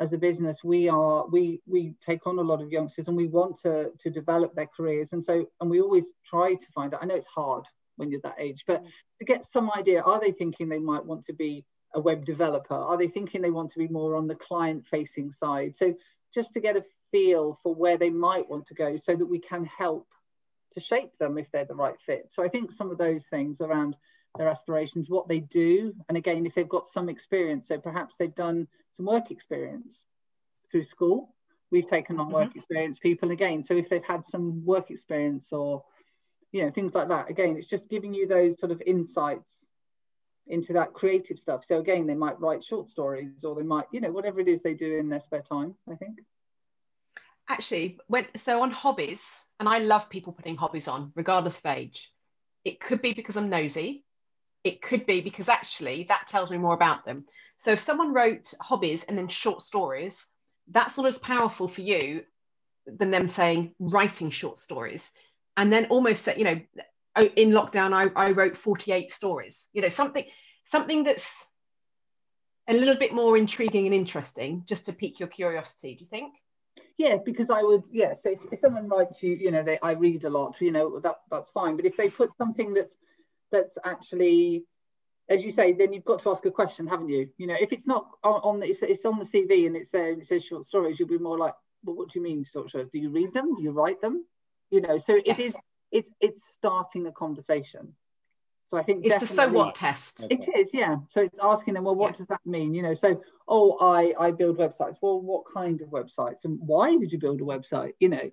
as 0.00 0.12
a 0.12 0.18
business 0.18 0.58
we 0.64 0.88
are 0.88 1.26
we 1.26 1.60
we 1.66 1.94
take 2.04 2.26
on 2.26 2.38
a 2.38 2.42
lot 2.42 2.62
of 2.62 2.70
youngsters 2.70 3.08
and 3.08 3.16
we 3.16 3.26
want 3.26 3.60
to 3.62 3.90
to 4.02 4.10
develop 4.10 4.54
their 4.54 4.68
careers. 4.76 5.08
And 5.12 5.24
so 5.24 5.46
and 5.60 5.70
we 5.70 5.80
always 5.80 6.04
try 6.28 6.54
to 6.54 6.66
find 6.74 6.92
out 6.92 7.02
i 7.02 7.06
know 7.06 7.16
it's 7.16 7.26
hard 7.26 7.64
when 7.96 8.10
you're 8.10 8.20
that 8.22 8.36
age 8.38 8.62
but 8.66 8.84
to 9.18 9.24
get 9.24 9.44
some 9.50 9.72
idea 9.72 10.00
are 10.02 10.20
they 10.20 10.30
thinking 10.30 10.68
they 10.68 10.78
might 10.78 11.04
want 11.04 11.24
to 11.26 11.32
be 11.32 11.64
a 11.94 12.00
web 12.00 12.24
developer? 12.24 12.74
Are 12.74 12.96
they 12.96 13.08
thinking 13.08 13.42
they 13.42 13.50
want 13.50 13.72
to 13.72 13.78
be 13.78 13.88
more 13.88 14.16
on 14.16 14.26
the 14.26 14.34
client 14.34 14.86
facing 14.90 15.32
side? 15.32 15.74
So 15.76 15.94
just 16.34 16.52
to 16.52 16.60
get 16.60 16.76
a 16.76 16.84
feel 17.10 17.58
for 17.62 17.74
where 17.74 17.96
they 17.96 18.10
might 18.10 18.48
want 18.48 18.66
to 18.66 18.74
go 18.74 18.98
so 19.04 19.14
that 19.14 19.26
we 19.26 19.38
can 19.38 19.64
help 19.64 20.06
to 20.74 20.80
shape 20.80 21.12
them 21.18 21.38
if 21.38 21.50
they're 21.52 21.64
the 21.64 21.74
right 21.74 21.96
fit 22.04 22.28
so 22.32 22.42
i 22.42 22.48
think 22.48 22.70
some 22.72 22.90
of 22.90 22.98
those 22.98 23.24
things 23.30 23.60
around 23.60 23.96
their 24.36 24.48
aspirations 24.48 25.08
what 25.08 25.26
they 25.26 25.40
do 25.40 25.94
and 26.08 26.18
again 26.18 26.44
if 26.44 26.54
they've 26.54 26.68
got 26.68 26.92
some 26.92 27.08
experience 27.08 27.66
so 27.68 27.78
perhaps 27.78 28.14
they've 28.18 28.34
done 28.34 28.68
some 28.96 29.06
work 29.06 29.30
experience 29.30 29.98
through 30.70 30.86
school. 30.86 31.34
We've 31.70 31.88
taken 31.88 32.18
on 32.18 32.30
work 32.30 32.50
mm-hmm. 32.50 32.58
experience 32.58 32.98
people 32.98 33.30
again. 33.30 33.64
So 33.66 33.74
if 33.74 33.88
they've 33.88 34.04
had 34.04 34.22
some 34.30 34.64
work 34.64 34.90
experience 34.90 35.46
or 35.52 35.84
you 36.52 36.64
know 36.64 36.70
things 36.70 36.94
like 36.94 37.08
that, 37.08 37.30
again, 37.30 37.56
it's 37.56 37.68
just 37.68 37.88
giving 37.88 38.14
you 38.14 38.26
those 38.26 38.58
sort 38.58 38.72
of 38.72 38.82
insights 38.86 39.48
into 40.48 40.72
that 40.72 40.92
creative 40.92 41.38
stuff. 41.38 41.64
So 41.68 41.78
again, 41.78 42.06
they 42.06 42.14
might 42.14 42.40
write 42.40 42.64
short 42.64 42.88
stories 42.88 43.44
or 43.44 43.54
they 43.54 43.62
might, 43.62 43.86
you 43.92 44.00
know, 44.00 44.10
whatever 44.10 44.40
it 44.40 44.48
is 44.48 44.60
they 44.62 44.74
do 44.74 44.96
in 44.96 45.08
their 45.08 45.20
spare 45.20 45.42
time, 45.42 45.74
I 45.90 45.94
think. 45.94 46.20
Actually, 47.48 47.98
when 48.08 48.26
so 48.38 48.62
on 48.62 48.70
hobbies, 48.70 49.20
and 49.60 49.68
I 49.68 49.78
love 49.78 50.08
people 50.08 50.32
putting 50.32 50.56
hobbies 50.56 50.88
on, 50.88 51.12
regardless 51.14 51.58
of 51.58 51.66
age. 51.66 52.10
It 52.64 52.80
could 52.80 53.02
be 53.02 53.12
because 53.12 53.36
I'm 53.36 53.48
nosy. 53.48 54.04
It 54.64 54.82
could 54.82 55.06
be 55.06 55.20
because 55.20 55.48
actually 55.48 56.04
that 56.08 56.28
tells 56.28 56.50
me 56.50 56.58
more 56.58 56.74
about 56.74 57.04
them. 57.04 57.24
So 57.62 57.72
if 57.72 57.80
someone 57.80 58.12
wrote 58.12 58.52
hobbies 58.60 59.04
and 59.04 59.18
then 59.18 59.28
short 59.28 59.62
stories, 59.62 60.24
that's 60.70 60.96
not 60.96 61.06
as 61.06 61.18
powerful 61.18 61.68
for 61.68 61.80
you 61.80 62.22
than 62.86 63.10
them 63.10 63.28
saying 63.28 63.74
writing 63.78 64.30
short 64.30 64.58
stories. 64.58 65.02
And 65.56 65.72
then 65.72 65.86
almost, 65.86 66.28
you 66.36 66.44
know, 66.44 66.60
Oh, 67.18 67.28
in 67.34 67.50
lockdown, 67.50 67.92
I, 67.92 68.10
I 68.14 68.30
wrote 68.30 68.56
48 68.56 69.10
stories, 69.10 69.66
you 69.72 69.82
know, 69.82 69.88
something, 69.88 70.24
something 70.66 71.02
that's 71.02 71.28
a 72.68 72.74
little 72.74 72.94
bit 72.94 73.12
more 73.12 73.36
intriguing 73.36 73.86
and 73.86 73.94
interesting 73.94 74.62
just 74.66 74.86
to 74.86 74.92
pique 74.92 75.18
your 75.18 75.28
curiosity. 75.28 75.94
Do 75.94 76.04
you 76.04 76.08
think? 76.08 76.34
Yeah, 76.96 77.16
because 77.24 77.50
I 77.50 77.62
would, 77.62 77.82
yes, 77.90 78.24
if, 78.24 78.38
if 78.52 78.60
someone 78.60 78.88
writes 78.88 79.20
you, 79.22 79.34
you 79.34 79.50
know, 79.50 79.64
they, 79.64 79.80
I 79.82 79.92
read 79.92 80.24
a 80.24 80.30
lot, 80.30 80.60
you 80.60 80.70
know, 80.70 81.00
that 81.00 81.16
that's 81.28 81.50
fine. 81.50 81.74
But 81.74 81.86
if 81.86 81.96
they 81.96 82.08
put 82.08 82.30
something 82.38 82.74
that's 82.74 82.94
that's 83.50 83.76
actually 83.84 84.64
as 85.28 85.44
you 85.44 85.52
say, 85.52 85.72
then 85.72 85.92
you've 85.92 86.04
got 86.04 86.22
to 86.22 86.30
ask 86.30 86.44
a 86.46 86.50
question, 86.50 86.86
haven't 86.86 87.10
you? 87.10 87.28
You 87.36 87.48
know, 87.48 87.56
if 87.60 87.72
it's 87.72 87.86
not 87.86 88.06
on, 88.24 88.40
on 88.42 88.60
the, 88.60 88.66
it's, 88.66 88.80
it's, 88.82 89.04
on 89.04 89.18
the 89.18 89.26
CV 89.26 89.66
and 89.66 89.76
it's 89.76 89.90
there 89.90 90.12
and 90.12 90.22
it 90.22 90.26
says 90.26 90.44
short 90.44 90.66
stories, 90.66 90.98
you'll 90.98 91.08
be 91.08 91.18
more 91.18 91.36
like, 91.36 91.54
well, 91.84 91.96
what 91.96 92.10
do 92.10 92.18
you 92.18 92.24
mean 92.24 92.44
short 92.50 92.70
stories? 92.70 92.88
Do 92.92 92.98
you 92.98 93.10
read 93.10 93.34
them? 93.34 93.54
Do 93.54 93.62
you 93.62 93.72
write 93.72 94.00
them? 94.00 94.24
You 94.70 94.80
know, 94.80 94.98
so 94.98 95.16
yes. 95.16 95.38
it 95.38 95.38
is, 95.38 95.54
it's, 95.90 96.10
it's 96.20 96.42
starting 96.56 97.06
a 97.06 97.12
conversation. 97.12 97.94
So 98.70 98.76
I 98.76 98.82
think 98.82 99.06
it's 99.06 99.18
the 99.18 99.26
so 99.26 99.48
what 99.48 99.74
test. 99.74 100.26
It 100.28 100.46
is, 100.54 100.74
yeah. 100.74 100.96
So 101.10 101.22
it's 101.22 101.38
asking 101.42 101.74
them, 101.74 101.84
well, 101.84 101.94
what 101.94 102.12
yeah. 102.12 102.18
does 102.18 102.26
that 102.26 102.44
mean? 102.44 102.74
You 102.74 102.82
know, 102.82 102.92
so 102.92 103.22
oh, 103.48 103.78
I 103.80 104.12
I 104.20 104.30
build 104.30 104.58
websites. 104.58 104.96
Well, 105.00 105.22
what 105.22 105.44
kind 105.50 105.80
of 105.80 105.88
websites 105.88 106.44
and 106.44 106.58
why 106.60 106.94
did 106.98 107.10
you 107.10 107.18
build 107.18 107.40
a 107.40 107.44
website? 107.44 107.94
You 107.98 108.10
know, 108.10 108.30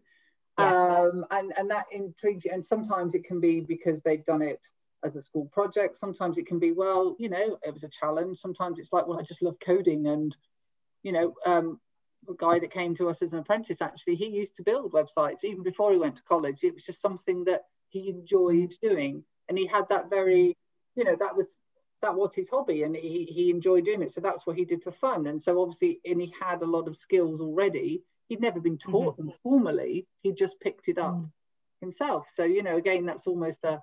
yeah. 0.59 0.97
um, 0.97 1.25
and 1.31 1.53
and 1.57 1.71
that 1.71 1.85
intrigues 1.89 2.43
you. 2.43 2.51
And 2.53 2.65
sometimes 2.65 3.15
it 3.15 3.23
can 3.23 3.39
be 3.39 3.61
because 3.61 4.01
they've 4.01 4.25
done 4.25 4.41
it 4.41 4.59
as 5.05 5.15
a 5.15 5.21
school 5.21 5.45
project. 5.53 5.99
Sometimes 5.99 6.37
it 6.37 6.47
can 6.47 6.59
be, 6.59 6.71
well, 6.71 7.15
you 7.17 7.29
know, 7.29 7.57
it 7.63 7.73
was 7.73 7.83
a 7.83 7.89
challenge. 7.89 8.39
Sometimes 8.39 8.79
it's 8.79 8.91
like, 8.91 9.07
well, 9.07 9.19
I 9.19 9.23
just 9.23 9.41
love 9.41 9.55
coding. 9.63 10.07
And, 10.07 10.35
you 11.03 11.11
know, 11.11 11.33
um, 11.45 11.79
a 11.84 11.84
guy 12.33 12.59
that 12.59 12.73
came 12.73 12.95
to 12.95 13.09
us 13.09 13.17
as 13.21 13.31
an 13.31 13.39
apprentice, 13.39 13.77
actually, 13.81 14.15
he 14.15 14.27
used 14.27 14.55
to 14.57 14.63
build 14.63 14.93
websites 14.93 15.43
even 15.43 15.63
before 15.63 15.91
he 15.91 15.97
went 15.97 16.15
to 16.17 16.23
college. 16.23 16.59
It 16.63 16.73
was 16.73 16.83
just 16.83 17.01
something 17.01 17.43
that 17.45 17.65
he 17.89 18.09
enjoyed 18.09 18.73
doing. 18.81 19.23
And 19.47 19.57
he 19.57 19.67
had 19.67 19.87
that 19.89 20.09
very, 20.09 20.57
you 20.95 21.03
know, 21.03 21.15
that 21.19 21.35
was 21.35 21.45
that 22.01 22.15
was 22.15 22.31
his 22.35 22.47
hobby 22.51 22.83
and 22.83 22.95
he, 22.95 23.23
he 23.25 23.49
enjoyed 23.49 23.85
doing 23.85 24.01
it. 24.01 24.13
So 24.13 24.21
that's 24.21 24.45
what 24.45 24.57
he 24.57 24.65
did 24.65 24.83
for 24.83 24.91
fun. 24.91 25.27
And 25.27 25.41
so 25.43 25.61
obviously, 25.61 26.01
and 26.05 26.21
he 26.21 26.31
had 26.39 26.61
a 26.61 26.65
lot 26.65 26.87
of 26.87 26.97
skills 26.97 27.41
already. 27.41 28.03
He'd 28.27 28.41
never 28.41 28.59
been 28.59 28.77
taught 28.77 29.17
mm-hmm. 29.17 29.27
them 29.27 29.35
formally. 29.41 30.05
He 30.21 30.31
just 30.31 30.59
picked 30.59 30.87
it 30.87 30.97
up 30.99 31.15
mm. 31.15 31.31
himself. 31.81 32.25
So, 32.35 32.43
you 32.43 32.63
know, 32.63 32.77
again, 32.77 33.05
that's 33.05 33.25
almost 33.25 33.59
a 33.63 33.81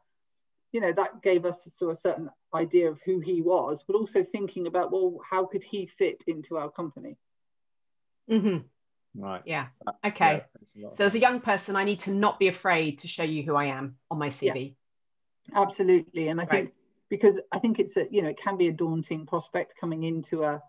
you 0.72 0.80
know 0.80 0.92
that 0.92 1.22
gave 1.22 1.44
us 1.44 1.56
sort 1.78 1.92
of 1.92 1.98
a 1.98 2.00
certain 2.00 2.30
idea 2.54 2.90
of 2.90 2.98
who 3.04 3.20
he 3.20 3.42
was 3.42 3.80
but 3.86 3.94
also 3.94 4.24
thinking 4.24 4.66
about 4.66 4.90
well 4.90 5.18
how 5.28 5.44
could 5.44 5.62
he 5.62 5.88
fit 5.98 6.22
into 6.26 6.56
our 6.56 6.70
company 6.70 7.16
mm-hmm. 8.30 8.58
right 9.22 9.42
yeah 9.44 9.66
okay 10.04 10.44
yeah, 10.74 10.88
so 10.96 11.04
as 11.04 11.14
a 11.14 11.18
young 11.18 11.40
person 11.40 11.76
i 11.76 11.84
need 11.84 12.00
to 12.00 12.10
not 12.10 12.38
be 12.38 12.48
afraid 12.48 12.98
to 12.98 13.08
show 13.08 13.22
you 13.22 13.42
who 13.42 13.54
i 13.54 13.66
am 13.66 13.96
on 14.10 14.18
my 14.18 14.28
cv 14.28 14.74
yeah. 15.48 15.60
absolutely 15.60 16.28
and 16.28 16.40
i 16.40 16.44
right. 16.44 16.50
think 16.50 16.72
because 17.08 17.38
i 17.52 17.58
think 17.58 17.78
it's 17.78 17.96
a 17.96 18.06
you 18.10 18.22
know 18.22 18.28
it 18.28 18.38
can 18.42 18.56
be 18.56 18.68
a 18.68 18.72
daunting 18.72 19.26
prospect 19.26 19.78
coming 19.80 20.04
into 20.04 20.44
a 20.44 20.62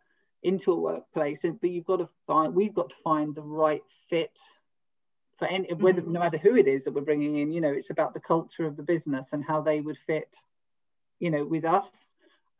into 0.44 0.72
a 0.72 0.80
workplace 0.80 1.40
but 1.42 1.70
you've 1.70 1.86
got 1.86 1.98
to 1.98 2.10
find 2.28 2.54
we've 2.54 2.76
got 2.76 2.90
to 2.90 2.96
find 3.04 3.34
the 3.34 3.42
right 3.42 3.84
fit 4.10 4.32
for 5.40 5.48
any 5.48 5.74
whether 5.74 6.02
mm-hmm. 6.02 6.14
no 6.14 6.20
matter 6.20 6.38
who 6.38 6.56
it 6.56 6.68
is 6.68 6.84
that 6.84 6.94
we're 6.94 7.02
bringing 7.02 7.38
in 7.38 7.52
you 7.52 7.62
know 7.62 7.72
it's 7.72 7.90
about 7.90 8.14
the 8.14 8.20
culture 8.20 8.66
of 8.66 8.76
the 8.78 8.84
business 8.84 9.28
and 9.32 9.44
how 9.44 9.62
they 9.62 9.80
would 9.80 9.98
fit 10.06 10.30
you 11.20 11.32
know 11.32 11.46
with 11.46 11.66
us 11.66 11.86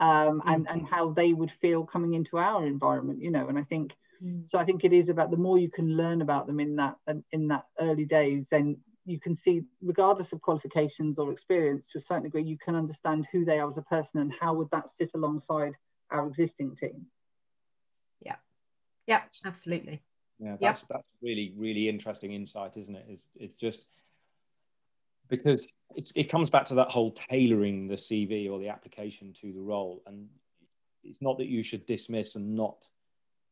um, 0.04 0.42
and 0.46 0.66
mm-hmm. 0.66 0.74
and 0.74 0.88
how 0.88 1.10
they 1.12 1.32
would 1.34 1.52
feel 1.62 1.86
coming 1.86 2.14
into 2.14 2.38
our 2.38 2.66
environment 2.66 3.22
you 3.22 3.32
know 3.32 3.48
and 3.48 3.58
i 3.58 3.64
think 3.64 3.94
mm. 4.22 4.44
so 4.50 4.58
i 4.60 4.66
think 4.66 4.84
it 4.84 4.92
is 4.92 5.08
about 5.10 5.32
the 5.32 5.38
more 5.38 5.58
you 5.58 5.70
can 5.70 5.96
learn 5.96 6.22
about 6.22 6.46
them 6.46 6.60
in 6.60 6.76
that 6.76 6.96
in 7.32 7.48
that 7.48 7.66
early 7.80 8.06
days 8.06 8.46
then 8.52 8.78
you 9.06 9.20
can 9.20 9.36
see 9.36 9.62
regardless 9.82 10.32
of 10.34 10.42
qualifications 10.42 11.18
or 11.18 11.32
experience 11.32 11.86
to 11.92 12.00
a 12.00 12.02
certain 12.02 12.24
degree 12.24 12.44
you 12.44 12.58
can 12.58 12.76
understand 12.76 13.28
who 13.32 13.46
they 13.46 13.60
are 13.60 13.70
as 13.70 13.78
a 13.78 13.82
person 13.84 14.20
and 14.20 14.34
how 14.40 14.54
would 14.54 14.70
that 14.72 14.92
sit 14.92 15.12
alongside 15.16 15.74
our 16.12 16.28
existing 16.28 16.76
team 16.76 17.06
yeah 18.22 18.36
yeah 19.08 19.22
absolutely 19.46 20.02
yeah 20.40 20.58
that's 20.60 20.82
yep. 20.82 20.88
that's 20.90 21.10
really 21.22 21.54
really 21.56 21.88
interesting 21.88 22.34
insight 22.34 22.76
isn't 22.76 22.96
it 22.96 23.06
it's 23.08 23.30
it's 23.36 23.56
just 23.56 23.86
because 25.30 25.68
it's 25.96 26.12
it 26.16 26.30
comes 26.30 26.50
back 26.50 26.66
to 26.66 26.76
that 26.76 26.90
whole 26.90 27.12
tailoring 27.12 27.88
the 27.88 27.96
cv 27.96 28.50
or 28.50 28.60
the 28.60 28.70
application 28.70 29.34
to 29.34 29.54
the 29.54 29.62
role 29.62 30.02
and 30.08 30.28
it's 31.04 31.22
not 31.22 31.38
that 31.38 31.48
you 31.48 31.62
should 31.62 31.86
dismiss 31.86 32.36
and 32.36 32.56
not 32.56 32.78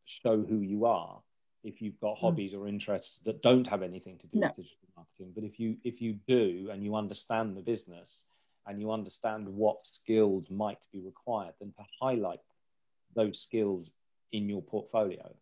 show 0.05 0.41
who 0.41 0.59
you 0.59 0.85
are 0.85 1.21
if 1.63 1.81
you've 1.81 1.99
got 1.99 2.17
hmm. 2.17 2.25
hobbies 2.25 2.53
or 2.53 2.67
interests 2.67 3.19
that 3.25 3.41
don't 3.41 3.67
have 3.67 3.81
anything 3.81 4.17
to 4.17 4.27
do 4.27 4.39
no. 4.39 4.47
with 4.47 4.55
digital 4.57 4.87
marketing 4.95 5.31
but 5.33 5.43
if 5.43 5.59
you 5.59 5.77
if 5.83 6.01
you 6.01 6.13
do 6.27 6.69
and 6.71 6.83
you 6.83 6.95
understand 6.95 7.55
the 7.55 7.61
business 7.61 8.25
and 8.67 8.79
you 8.79 8.91
understand 8.91 9.47
what 9.47 9.85
skills 9.85 10.45
might 10.49 10.85
be 10.91 10.99
required 10.99 11.53
then 11.59 11.71
to 11.77 11.83
highlight 11.99 12.39
those 13.15 13.39
skills 13.39 13.91
in 14.31 14.47
your 14.47 14.61
portfolio 14.61 15.33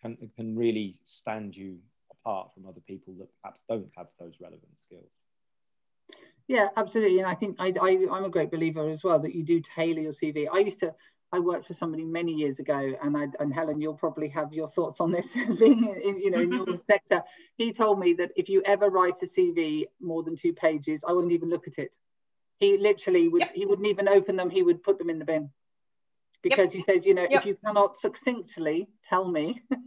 can 0.00 0.16
can 0.36 0.56
really 0.56 0.98
stand 1.06 1.56
you 1.56 1.78
apart 2.26 2.52
from 2.54 2.66
other 2.66 2.80
people 2.80 3.14
that 3.18 3.28
perhaps 3.42 3.60
don't 3.68 3.90
have 3.96 4.08
those 4.18 4.34
relevant 4.40 4.72
skills. 4.86 5.10
Yeah, 6.48 6.68
absolutely. 6.76 7.18
And 7.18 7.28
I 7.28 7.34
think 7.34 7.56
I, 7.58 7.72
I, 7.80 7.98
I'm 8.12 8.24
a 8.24 8.30
great 8.30 8.50
believer 8.50 8.90
as 8.90 9.02
well 9.02 9.18
that 9.20 9.34
you 9.34 9.44
do 9.44 9.62
tailor 9.74 10.00
your 10.00 10.12
CV. 10.12 10.46
I 10.52 10.58
used 10.58 10.80
to, 10.80 10.94
I 11.32 11.40
worked 11.40 11.66
for 11.66 11.74
somebody 11.74 12.04
many 12.04 12.32
years 12.32 12.60
ago, 12.60 12.94
and 13.02 13.16
I, 13.16 13.26
and 13.40 13.52
Helen, 13.52 13.80
you'll 13.80 13.94
probably 13.94 14.28
have 14.28 14.52
your 14.52 14.70
thoughts 14.70 15.00
on 15.00 15.10
this 15.10 15.26
as 15.48 15.56
being 15.56 15.84
in, 16.04 16.20
you 16.20 16.30
know 16.30 16.40
in 16.40 16.52
your 16.52 16.78
sector. 16.90 17.22
He 17.56 17.72
told 17.72 17.98
me 17.98 18.14
that 18.14 18.30
if 18.36 18.48
you 18.48 18.62
ever 18.64 18.90
write 18.90 19.22
a 19.22 19.26
CV 19.26 19.86
more 20.00 20.22
than 20.22 20.36
two 20.36 20.52
pages, 20.52 21.00
I 21.06 21.12
wouldn't 21.12 21.32
even 21.32 21.50
look 21.50 21.66
at 21.66 21.78
it. 21.78 21.96
He 22.58 22.78
literally 22.78 23.28
would, 23.28 23.42
yep. 23.42 23.52
he 23.54 23.66
wouldn't 23.66 23.88
even 23.88 24.08
open 24.08 24.36
them. 24.36 24.48
He 24.48 24.62
would 24.62 24.82
put 24.82 24.98
them 24.98 25.10
in 25.10 25.18
the 25.18 25.24
bin 25.24 25.50
because 26.42 26.72
yep. 26.72 26.72
he 26.72 26.82
says, 26.82 27.04
you 27.04 27.12
know, 27.12 27.26
yep. 27.28 27.40
if 27.40 27.46
you 27.46 27.56
cannot 27.64 28.00
succinctly 28.00 28.88
tell 29.08 29.28
me 29.28 29.60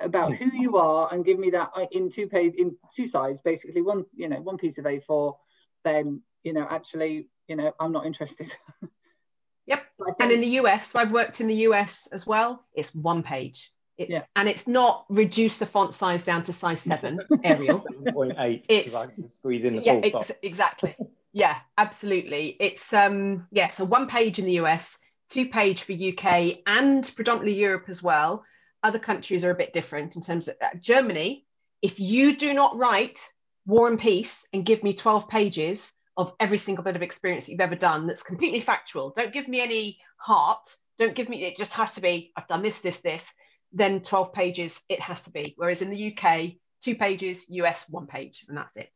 about 0.00 0.34
who 0.34 0.50
you 0.54 0.76
are 0.76 1.08
and 1.12 1.24
give 1.24 1.38
me 1.38 1.50
that 1.50 1.70
in 1.92 2.10
two 2.10 2.26
page 2.26 2.54
in 2.54 2.76
two 2.94 3.08
sides, 3.08 3.40
basically 3.44 3.82
one, 3.82 4.04
you 4.14 4.28
know, 4.28 4.40
one 4.40 4.58
piece 4.58 4.78
of 4.78 4.84
A4, 4.84 5.36
then 5.84 6.22
you 6.44 6.52
know, 6.52 6.66
actually, 6.68 7.28
you 7.46 7.56
know, 7.56 7.72
I'm 7.80 7.92
not 7.92 8.06
interested. 8.06 8.52
yep. 9.66 9.84
And 10.20 10.30
in 10.30 10.40
the 10.40 10.60
US, 10.60 10.90
so 10.90 10.98
I've 10.98 11.10
worked 11.10 11.40
in 11.40 11.46
the 11.46 11.54
US 11.68 12.08
as 12.12 12.26
well. 12.26 12.64
It's 12.74 12.94
one 12.94 13.22
page. 13.22 13.70
It, 13.96 14.10
yeah. 14.10 14.22
And 14.36 14.48
it's 14.48 14.68
not 14.68 15.04
reduce 15.08 15.58
the 15.58 15.66
font 15.66 15.92
size 15.92 16.22
down 16.22 16.44
to 16.44 16.52
size 16.52 16.80
seven, 16.80 17.20
Arial. 17.44 17.80
7.8. 17.80 18.64
It's 18.68 18.94
I 18.94 19.06
can 19.06 19.26
squeeze 19.26 19.64
in 19.64 19.76
the 19.76 19.82
yeah, 19.82 20.00
full 20.00 20.22
stop. 20.22 20.36
exactly. 20.42 20.96
Yeah, 21.32 21.56
absolutely. 21.76 22.56
It's 22.60 22.92
um 22.92 23.46
yeah, 23.50 23.68
so 23.68 23.84
one 23.84 24.08
page 24.08 24.38
in 24.38 24.44
the 24.44 24.60
US 24.60 24.96
two 25.28 25.48
page 25.48 25.82
for 25.82 25.92
UK 25.92 26.58
and 26.66 27.10
predominantly 27.14 27.58
Europe 27.60 27.84
as 27.88 28.02
well. 28.02 28.44
Other 28.82 28.98
countries 28.98 29.44
are 29.44 29.50
a 29.50 29.56
bit 29.56 29.72
different 29.72 30.16
in 30.16 30.22
terms 30.22 30.48
of 30.48 30.56
uh, 30.60 30.68
Germany. 30.80 31.44
If 31.82 31.98
you 31.98 32.36
do 32.36 32.54
not 32.54 32.76
write 32.76 33.18
War 33.66 33.88
and 33.88 33.98
Peace 33.98 34.36
and 34.52 34.64
give 34.64 34.82
me 34.82 34.94
12 34.94 35.28
pages 35.28 35.92
of 36.16 36.32
every 36.40 36.58
single 36.58 36.84
bit 36.84 36.96
of 36.96 37.02
experience 37.02 37.46
that 37.46 37.52
you've 37.52 37.60
ever 37.60 37.76
done 37.76 38.06
that's 38.06 38.22
completely 38.22 38.60
factual, 38.60 39.12
don't 39.16 39.32
give 39.32 39.48
me 39.48 39.60
any 39.60 39.98
heart, 40.16 40.76
don't 40.98 41.14
give 41.14 41.28
me, 41.28 41.44
it 41.44 41.56
just 41.56 41.72
has 41.74 41.94
to 41.94 42.00
be, 42.00 42.32
I've 42.36 42.48
done 42.48 42.62
this, 42.62 42.80
this, 42.80 43.00
this, 43.00 43.26
then 43.72 44.00
12 44.00 44.32
pages, 44.32 44.82
it 44.88 45.00
has 45.00 45.22
to 45.22 45.30
be. 45.30 45.54
Whereas 45.56 45.82
in 45.82 45.90
the 45.90 46.16
UK, 46.16 46.52
two 46.82 46.94
pages, 46.94 47.46
US, 47.48 47.88
one 47.88 48.06
page, 48.06 48.44
and 48.48 48.56
that's 48.56 48.76
it. 48.76 48.90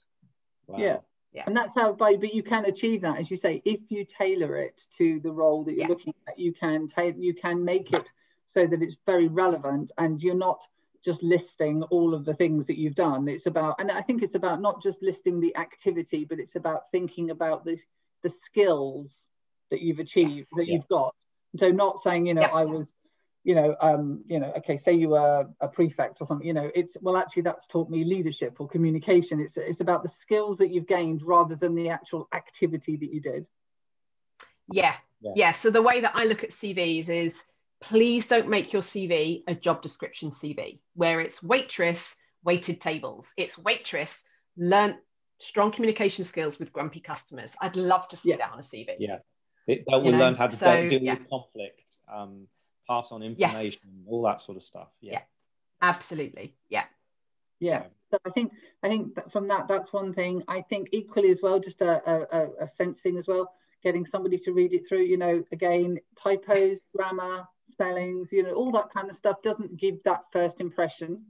Wow. 0.67 0.79
Yeah 0.79 0.97
yeah. 1.33 1.45
and 1.47 1.57
that's 1.57 1.75
how 1.75 1.93
by 1.93 2.17
but 2.17 2.35
you 2.35 2.43
can 2.43 2.65
achieve 2.67 3.03
that 3.03 3.19
as 3.19 3.31
you 3.31 3.37
say 3.37 3.63
if 3.65 3.81
you 3.89 4.05
tailor 4.05 4.57
it 4.57 4.81
to 4.99 5.21
the 5.21 5.31
role 5.31 5.65
that 5.65 5.73
you're 5.73 5.83
yeah. 5.83 5.89
looking 5.89 6.15
at 6.29 6.39
you 6.39 6.53
can 6.53 6.89
take 6.89 7.17
you 7.19 7.35
can 7.35 7.65
make 7.65 7.93
it 7.93 8.11
so 8.47 8.67
that 8.67 8.83
it's 8.83 8.97
very 9.07 9.29
relevant 9.29 9.91
and 9.99 10.23
you're 10.23 10.35
not 10.35 10.63
just 11.05 11.23
listing 11.23 11.83
all 11.85 12.15
of 12.15 12.25
the 12.25 12.35
things 12.35 12.67
that 12.67 12.79
you've 12.79 12.95
done 12.95 13.27
it's 13.29 13.47
about 13.47 13.75
and 13.81 13.91
i 13.91 14.01
think 14.01 14.23
it's 14.23 14.35
about 14.35 14.61
not 14.61 14.83
just 14.83 15.03
listing 15.03 15.41
the 15.41 15.55
activity 15.57 16.25
but 16.25 16.39
it's 16.39 16.57
about 16.57 16.91
thinking 16.93 17.31
about 17.31 17.65
this 17.65 17.81
the 18.23 18.31
skills 18.31 19.21
that 19.71 19.81
you've 19.81 19.99
achieved 19.99 20.49
yes. 20.53 20.57
that 20.57 20.67
yeah. 20.67 20.75
you've 20.75 20.89
got 20.89 21.15
so 21.57 21.71
not 21.71 22.01
saying 22.01 22.27
you 22.27 22.35
know 22.35 22.43
i 22.43 22.65
was 22.65 22.93
you 23.45 23.55
know, 23.55 23.77
um, 23.81 24.23
you 24.29 24.39
know, 24.39 24.53
okay, 24.59 24.77
say 24.77 24.93
you 24.93 25.11
were 25.11 25.49
a 25.61 25.69
prefect 25.69 26.21
or 26.21 26.27
something, 26.27 26.47
you 26.47 26.53
know, 26.53 26.71
it's 26.75 26.97
well, 27.01 27.17
actually, 27.17 27.43
that's 27.43 27.67
taught 27.67 27.91
me 27.91 28.05
leadership 28.05 28.61
or 28.61 28.69
communication. 28.69 29.41
It's 29.41 29.57
it's 29.57 29.81
about 29.81 30.03
the 30.03 30.11
skills 30.21 30.59
that 30.59 30.71
you've 30.71 30.87
gained 30.87 31.23
rather 31.25 31.57
than 31.57 31.75
the 31.75 31.89
actual 31.89 32.29
activity 32.33 32.97
that 32.97 33.13
you 33.13 33.21
did. 33.21 33.47
Yeah, 34.71 34.95
yeah. 35.21 35.33
yeah. 35.35 35.53
So 35.53 35.71
the 35.71 35.83
way 35.83 36.01
that 36.01 36.13
I 36.15 36.25
look 36.25 36.45
at 36.45 36.51
CVs 36.51 37.11
is, 37.11 37.45
please 37.83 38.27
don't 38.27 38.49
make 38.49 38.73
your 38.73 38.83
CV 38.83 39.43
a 39.47 39.55
job 39.55 39.83
description 39.83 40.31
CV 40.31 40.79
where 40.95 41.21
it's 41.21 41.43
waitress 41.43 42.15
weighted 42.45 42.81
tables. 42.81 43.27
It's 43.37 43.57
waitress 43.59 44.23
learn 44.57 44.97
strong 45.39 45.73
communication 45.73 46.25
skills 46.25 46.59
with 46.59 46.73
grumpy 46.73 47.01
customers. 47.01 47.53
I'd 47.61 47.77
love 47.77 48.09
to 48.09 48.17
see 48.17 48.31
yeah. 48.31 48.37
that 48.39 48.53
on 48.53 48.59
a 48.59 48.63
CV. 48.63 48.95
Yeah, 48.99 49.19
it, 49.67 49.85
that 49.89 50.03
will 50.03 50.13
learn 50.13 50.35
how 50.35 50.47
to 50.47 50.57
so, 50.57 50.89
deal 50.89 51.03
yeah. 51.03 51.15
with 51.15 51.29
conflict. 51.29 51.81
Um, 52.13 52.47
pass 52.89 53.13
on 53.13 53.23
information, 53.23 53.81
yes. 53.85 54.07
all 54.09 54.23
that 54.23 54.43
sort 54.43 54.57
of 54.57 54.63
stuff. 54.63 54.89
Yeah. 55.01 55.13
yeah. 55.13 55.21
Absolutely. 55.81 56.55
Yeah. 56.69 56.85
Yeah. 57.61 57.85
So 58.11 58.19
I 58.27 58.31
think 58.31 58.53
I 58.83 58.89
think 58.89 59.15
that 59.15 59.33
from 59.33 59.49
that 59.49 59.69
that's 59.69 59.93
one 59.93 60.13
thing. 60.13 60.43
I 60.49 60.63
think 60.63 60.89
equally 60.93 61.31
as 61.31 61.39
well, 61.43 61.59
just 61.59 61.81
a, 61.81 62.03
a, 62.11 62.65
a 62.65 62.71
sense 62.77 62.99
thing 63.03 63.19
as 63.19 63.27
well, 63.27 63.53
getting 63.83 64.05
somebody 64.07 64.39
to 64.39 64.53
read 64.53 64.73
it 64.73 64.83
through, 64.89 65.03
you 65.03 65.17
know, 65.17 65.45
again, 65.53 65.99
typos, 66.23 66.79
grammar, 66.95 67.47
spellings, 67.73 68.29
you 68.31 68.43
know, 68.43 68.55
all 68.55 68.71
that 68.73 68.93
kind 68.95 69.11
of 69.11 69.17
stuff 69.17 69.37
doesn't 69.43 69.77
give 69.77 70.03
that 70.05 70.23
first 70.33 70.61
impression, 70.61 71.25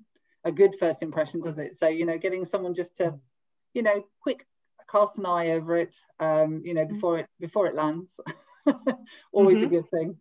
a 0.44 0.52
good 0.52 0.75
first 0.78 1.02
impression, 1.02 1.40
does 1.40 1.58
it? 1.58 1.76
So, 1.78 1.88
you 1.88 2.04
know, 2.04 2.18
getting 2.18 2.46
someone 2.46 2.75
just 2.75 2.96
to, 2.99 3.14
you 3.75 3.82
know, 3.82 4.04
quick 4.20 4.46
cast 4.90 5.16
an 5.16 5.26
eye 5.26 5.50
over 5.50 5.78
it, 5.78 5.92
um, 6.20 6.62
you 6.64 6.75
know, 6.75 6.84
mm-hmm. 6.84 6.94
before 6.94 7.18
it 7.20 7.26
before 7.40 7.66
it 7.66 7.75
lands. 7.75 8.08
Always 9.32 9.56
mm-hmm. 9.56 9.66
a 9.66 9.68
good 9.68 9.90
thing 9.90 10.16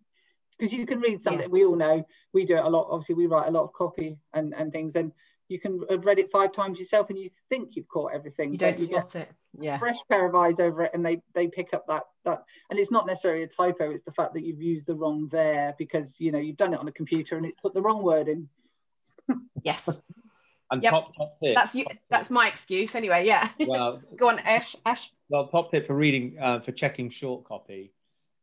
because 0.57 0.73
you 0.73 0.85
can 0.85 0.99
read 0.99 1.23
something. 1.23 1.41
Yeah. 1.41 1.47
We 1.47 1.65
all 1.65 1.75
know 1.75 2.05
we 2.33 2.45
do 2.45 2.55
it 2.55 2.63
a 2.63 2.69
lot. 2.69 2.87
Obviously, 2.89 3.15
we 3.15 3.27
write 3.27 3.47
a 3.47 3.51
lot 3.51 3.63
of 3.63 3.73
copy 3.73 4.17
and 4.33 4.53
and 4.53 4.71
things, 4.71 4.93
and 4.95 5.11
you 5.51 5.59
can 5.59 5.81
have 5.89 6.05
read 6.05 6.19
it 6.19 6.31
five 6.31 6.53
times 6.53 6.79
yourself, 6.79 7.09
and 7.09 7.19
you 7.19 7.29
think 7.49 7.75
you've 7.75 7.87
caught 7.87 8.13
everything. 8.13 8.51
You 8.51 8.57
don't 8.57 8.79
you 8.79 8.85
spot 8.85 9.15
it. 9.15 9.29
Yeah. 9.59 9.77
Fresh 9.77 9.97
pair 10.09 10.25
of 10.25 10.33
eyes 10.33 10.55
over 10.59 10.83
it, 10.83 10.91
and 10.93 11.05
they 11.05 11.21
they 11.35 11.47
pick 11.47 11.73
up 11.73 11.85
that 11.87 12.03
that, 12.25 12.43
and 12.69 12.79
it's 12.79 12.91
not 12.91 13.05
necessarily 13.05 13.43
a 13.43 13.47
typo. 13.47 13.91
It's 13.91 14.05
the 14.05 14.11
fact 14.13 14.33
that 14.33 14.43
you've 14.43 14.61
used 14.61 14.87
the 14.87 14.95
wrong 14.95 15.27
there 15.31 15.75
because 15.77 16.09
you 16.17 16.31
know 16.31 16.39
you've 16.39 16.57
done 16.57 16.73
it 16.73 16.79
on 16.79 16.87
a 16.87 16.91
computer 16.91 17.37
and 17.37 17.45
it's 17.45 17.59
put 17.61 17.73
the 17.73 17.81
wrong 17.81 18.01
word 18.01 18.27
in. 18.27 18.47
yes. 19.63 19.89
And 20.71 20.81
yep. 20.81 20.91
top, 20.91 21.15
top 21.17 21.37
tip. 21.43 21.53
That's 21.53 21.75
you. 21.75 21.85
That's 22.09 22.29
my 22.29 22.47
excuse 22.47 22.95
anyway. 22.95 23.25
Yeah. 23.25 23.49
Well, 23.67 24.01
go 24.17 24.29
on, 24.29 24.39
Ash. 24.39 24.75
Ash. 24.85 25.11
Well, 25.29 25.47
top 25.47 25.71
tip 25.71 25.85
for 25.85 25.95
reading, 25.95 26.37
uh, 26.41 26.61
for 26.61 26.71
checking 26.71 27.09
short 27.09 27.43
copy, 27.43 27.91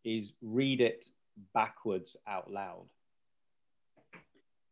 is 0.05 0.33
read 0.43 0.83
it 0.83 1.07
backwards 1.55 2.17
out 2.27 2.51
loud. 2.51 2.85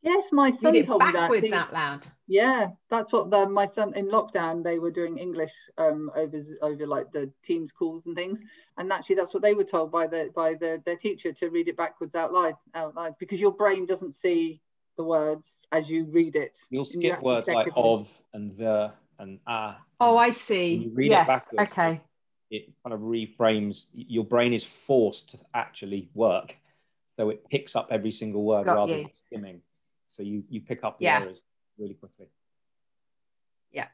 Yes, 0.06 0.25
my 0.30 0.52
son 0.62 0.72
read 0.72 0.76
it 0.76 0.86
told 0.86 1.00
backwards 1.00 1.42
me 1.42 1.50
that. 1.50 1.56
out 1.56 1.72
loud. 1.72 2.06
Yeah, 2.28 2.68
that's 2.88 3.12
what 3.12 3.28
the, 3.28 3.44
my 3.48 3.68
son 3.75 3.92
in 3.94 4.06
lockdown 4.06 4.62
they 4.62 4.78
were 4.78 4.92
doing 4.92 5.18
English 5.18 5.50
um, 5.78 6.12
over 6.14 6.44
over 6.62 6.86
like 6.86 7.10
the 7.10 7.28
Teams 7.42 7.72
calls 7.76 8.06
and 8.06 8.14
things, 8.14 8.38
and 8.78 8.92
actually 8.92 9.16
that's 9.16 9.34
what 9.34 9.42
they 9.42 9.54
were 9.54 9.64
told 9.64 9.90
by 9.90 10.06
the 10.06 10.30
by 10.32 10.54
the 10.54 10.80
their 10.86 10.96
teacher 10.96 11.32
to 11.32 11.48
read 11.48 11.66
it 11.66 11.76
backwards 11.76 12.14
out 12.14 12.32
loud 12.32 12.54
out 12.76 12.94
loud 12.94 13.16
because 13.18 13.40
your 13.40 13.50
brain 13.50 13.84
doesn't 13.84 14.14
see 14.14 14.60
the 14.96 15.02
words 15.02 15.48
as 15.72 15.88
you 15.88 16.04
read 16.04 16.36
it. 16.36 16.56
You'll 16.70 16.84
skip 16.84 17.02
you 17.02 17.16
words 17.20 17.48
like 17.48 17.68
of 17.75 18.08
and 18.32 18.56
the 18.56 18.92
and 19.18 19.40
ah. 19.44 19.80
Oh, 19.98 20.16
I 20.16 20.30
see. 20.30 20.88
yes. 20.96 21.48
okay. 21.58 22.00
It 22.52 22.72
kind 22.84 22.94
of 22.94 23.00
reframes. 23.00 23.86
Your 23.92 24.25
brain 24.25 24.52
is 24.52 24.62
forced 24.62 25.30
to 25.30 25.38
actually 25.52 26.10
work, 26.14 26.54
so 27.16 27.30
it 27.30 27.48
picks 27.50 27.75
up 27.75 27.88
every 27.90 28.12
single 28.12 28.44
word 28.44 28.66
Got 28.66 28.76
rather 28.76 28.92
you. 28.92 29.02
than 29.02 29.10
skimming. 29.26 29.62
So 30.16 30.23
you 30.23 30.42
you 30.49 30.61
pick 30.62 30.82
up 30.82 30.99
the 30.99 31.04
yeah. 31.04 31.20
errors 31.20 31.38
really 31.78 31.94
quickly. 31.94 32.28
Yeah. 33.70 33.88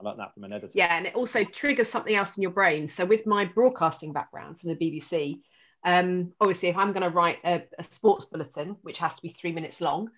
I 0.00 0.02
like 0.02 0.16
that 0.16 0.32
from 0.32 0.44
an 0.44 0.52
editor. 0.52 0.72
Yeah, 0.74 0.96
and 0.96 1.06
it 1.06 1.14
also 1.14 1.44
triggers 1.44 1.88
something 1.88 2.14
else 2.14 2.36
in 2.36 2.42
your 2.42 2.52
brain. 2.52 2.88
So 2.88 3.04
with 3.04 3.26
my 3.26 3.44
broadcasting 3.44 4.12
background 4.12 4.60
from 4.60 4.70
the 4.70 4.76
BBC, 4.76 5.40
um, 5.84 6.32
obviously 6.40 6.68
if 6.68 6.76
I'm 6.76 6.92
going 6.92 7.02
to 7.02 7.10
write 7.10 7.38
a, 7.44 7.64
a 7.78 7.84
sports 7.84 8.24
bulletin, 8.24 8.76
which 8.82 8.98
has 8.98 9.14
to 9.14 9.22
be 9.22 9.30
three 9.30 9.52
minutes 9.52 9.80
long, 9.80 10.10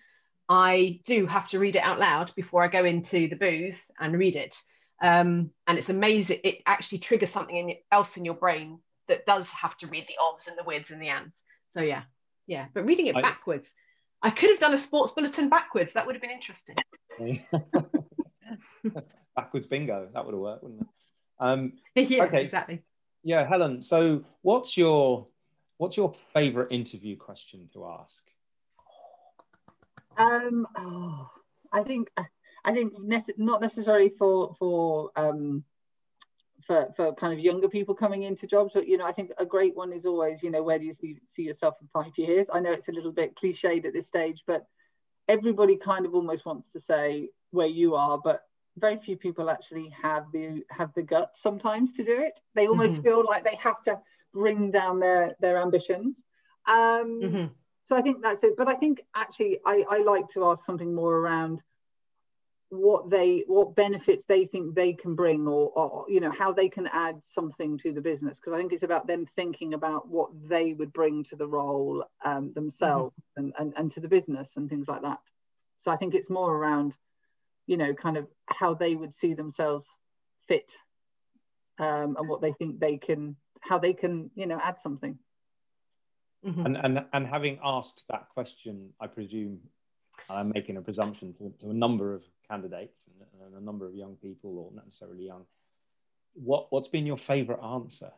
I 0.47 0.99
do 1.05 1.25
have 1.25 1.47
to 1.49 1.59
read 1.59 1.75
it 1.75 1.83
out 1.83 1.99
loud 1.99 2.31
before 2.35 2.63
I 2.63 2.67
go 2.67 2.85
into 2.85 3.27
the 3.27 3.35
booth 3.35 3.81
and 3.99 4.17
read 4.17 4.35
it. 4.35 4.55
Um, 5.01 5.51
and 5.65 5.77
it's 5.77 5.89
amazing. 5.89 6.39
It 6.43 6.59
actually 6.65 6.99
triggers 6.99 7.31
something 7.31 7.55
in, 7.55 7.75
else 7.91 8.17
in 8.17 8.25
your 8.25 8.35
brain 8.35 8.79
that 9.07 9.25
does 9.25 9.51
have 9.51 9.75
to 9.79 9.87
read 9.87 10.05
the 10.07 10.17
obs 10.21 10.47
and 10.47 10.57
the 10.57 10.63
wids 10.63 10.91
and 10.91 11.01
the 11.01 11.09
ands. 11.09 11.33
So 11.73 11.81
yeah, 11.81 12.03
yeah. 12.45 12.67
But 12.73 12.85
reading 12.85 13.07
it 13.07 13.15
I, 13.15 13.21
backwards, 13.21 13.73
I 14.23 14.29
could 14.29 14.51
have 14.51 14.59
done 14.59 14.73
a 14.73 14.77
sports 14.77 15.11
bulletin 15.11 15.49
backwards. 15.49 15.93
That 15.93 16.05
would 16.05 16.15
have 16.15 16.21
been 16.21 16.31
interesting. 16.31 16.75
backwards 19.35 19.67
bingo. 19.67 20.09
That 20.13 20.25
would 20.25 20.33
have 20.33 20.41
worked, 20.41 20.63
wouldn't 20.63 20.81
it? 20.81 20.87
Um, 21.39 21.73
yeah, 21.95 22.23
okay, 22.25 22.43
exactly. 22.43 22.83
yeah, 23.23 23.47
Helen. 23.47 23.81
So, 23.81 24.23
what's 24.41 24.77
your 24.77 25.27
what's 25.77 25.97
your 25.97 26.13
favorite 26.33 26.71
interview 26.71 27.17
question 27.17 27.67
to 27.73 27.85
ask? 27.85 28.23
Um, 30.17 30.67
oh, 30.77 31.29
I 31.71 31.83
think 31.83 32.09
I 32.63 32.73
think 32.73 32.93
nece- 32.99 33.37
not 33.37 33.61
necessarily 33.61 34.09
for 34.19 34.55
for 34.59 35.11
um, 35.15 35.63
for 36.65 36.87
for 36.95 37.13
kind 37.15 37.33
of 37.33 37.39
younger 37.39 37.67
people 37.67 37.95
coming 37.95 38.23
into 38.23 38.47
jobs, 38.47 38.71
but 38.73 38.87
you 38.87 38.97
know, 38.97 39.05
I 39.05 39.11
think 39.11 39.31
a 39.37 39.45
great 39.45 39.75
one 39.75 39.93
is 39.93 40.05
always, 40.05 40.39
you 40.41 40.51
know, 40.51 40.63
where 40.63 40.79
do 40.79 40.85
you 40.85 40.95
see, 40.99 41.17
see 41.35 41.43
yourself 41.43 41.75
in 41.81 41.87
five 41.93 42.11
years? 42.17 42.47
I 42.53 42.59
know 42.59 42.71
it's 42.71 42.87
a 42.87 42.93
little 42.93 43.11
bit 43.11 43.35
cliched 43.35 43.85
at 43.85 43.93
this 43.93 44.07
stage, 44.07 44.43
but 44.45 44.65
everybody 45.27 45.77
kind 45.77 46.05
of 46.05 46.13
almost 46.13 46.45
wants 46.45 46.67
to 46.73 46.81
say 46.81 47.29
where 47.51 47.67
you 47.67 47.95
are, 47.95 48.17
but 48.17 48.43
very 48.77 48.97
few 48.97 49.17
people 49.17 49.49
actually 49.49 49.93
have 50.01 50.25
the 50.33 50.63
have 50.69 50.91
the 50.95 51.03
guts 51.03 51.39
sometimes 51.43 51.91
to 51.97 52.03
do 52.03 52.21
it. 52.21 52.39
They 52.55 52.67
almost 52.67 52.93
mm-hmm. 52.93 53.03
feel 53.03 53.25
like 53.25 53.43
they 53.43 53.55
have 53.55 53.81
to 53.83 53.99
bring 54.33 54.71
down 54.71 54.99
their 54.99 55.35
their 55.39 55.57
ambitions. 55.61 56.23
Um, 56.67 57.21
mm-hmm 57.21 57.45
so 57.91 57.97
I 57.97 58.01
think 58.01 58.21
that's 58.21 58.41
it. 58.43 58.53
But 58.57 58.69
I 58.69 58.75
think 58.75 59.01
actually 59.15 59.59
I, 59.65 59.83
I 59.89 59.97
like 60.03 60.29
to 60.33 60.45
ask 60.45 60.65
something 60.65 60.95
more 60.95 61.17
around 61.17 61.59
what 62.71 63.09
they 63.09 63.43
what 63.47 63.75
benefits 63.75 64.23
they 64.27 64.45
think 64.45 64.73
they 64.73 64.93
can 64.93 65.13
bring 65.13 65.45
or, 65.45 65.71
or 65.75 66.05
you 66.07 66.21
know 66.21 66.31
how 66.31 66.53
they 66.53 66.69
can 66.69 66.87
add 66.93 67.21
something 67.21 67.77
to 67.77 67.91
the 67.91 67.99
business 67.99 68.39
because 68.39 68.53
i 68.53 68.57
think 68.57 68.71
it's 68.71 68.83
about 68.83 69.05
them 69.07 69.27
thinking 69.35 69.73
about 69.73 70.07
what 70.07 70.29
they 70.47 70.71
would 70.71 70.93
bring 70.93 71.21
to 71.21 71.35
the 71.35 71.45
role 71.45 72.05
um, 72.23 72.53
themselves 72.53 73.13
mm-hmm. 73.37 73.43
and, 73.43 73.53
and 73.59 73.73
and 73.75 73.93
to 73.93 73.99
the 73.99 74.07
business 74.07 74.47
and 74.55 74.69
things 74.69 74.87
like 74.87 75.01
that 75.01 75.19
so 75.83 75.91
i 75.91 75.97
think 75.97 76.15
it's 76.15 76.29
more 76.29 76.55
around 76.55 76.93
you 77.67 77.75
know 77.75 77.93
kind 77.93 78.15
of 78.15 78.25
how 78.45 78.73
they 78.73 78.95
would 78.95 79.13
see 79.13 79.33
themselves 79.33 79.85
fit 80.47 80.71
um, 81.77 82.15
and 82.17 82.29
what 82.29 82.41
they 82.41 82.53
think 82.53 82.79
they 82.79 82.95
can 82.95 83.35
how 83.59 83.77
they 83.77 83.91
can 83.91 84.31
you 84.33 84.45
know 84.45 84.59
add 84.63 84.79
something 84.79 85.19
Mm-hmm. 86.43 86.65
And, 86.65 86.77
and, 86.77 87.05
and 87.13 87.27
having 87.27 87.59
asked 87.63 88.03
that 88.09 88.27
question, 88.33 88.89
I 88.99 89.05
presume 89.05 89.59
I'm 90.29 90.51
making 90.53 90.77
a 90.77 90.81
presumption 90.81 91.33
to, 91.33 91.53
to 91.61 91.71
a 91.71 91.73
number 91.73 92.13
of 92.13 92.23
candidates 92.51 92.99
and, 93.07 93.55
a 93.57 93.63
number 93.63 93.85
of 93.87 93.95
young 93.95 94.15
people, 94.21 94.57
or 94.59 94.71
not 94.75 94.85
necessarily 94.85 95.25
young. 95.25 95.45
What, 96.33 96.67
what's 96.71 96.87
been 96.87 97.05
your 97.05 97.17
favorite 97.17 97.61
answer? 97.63 98.11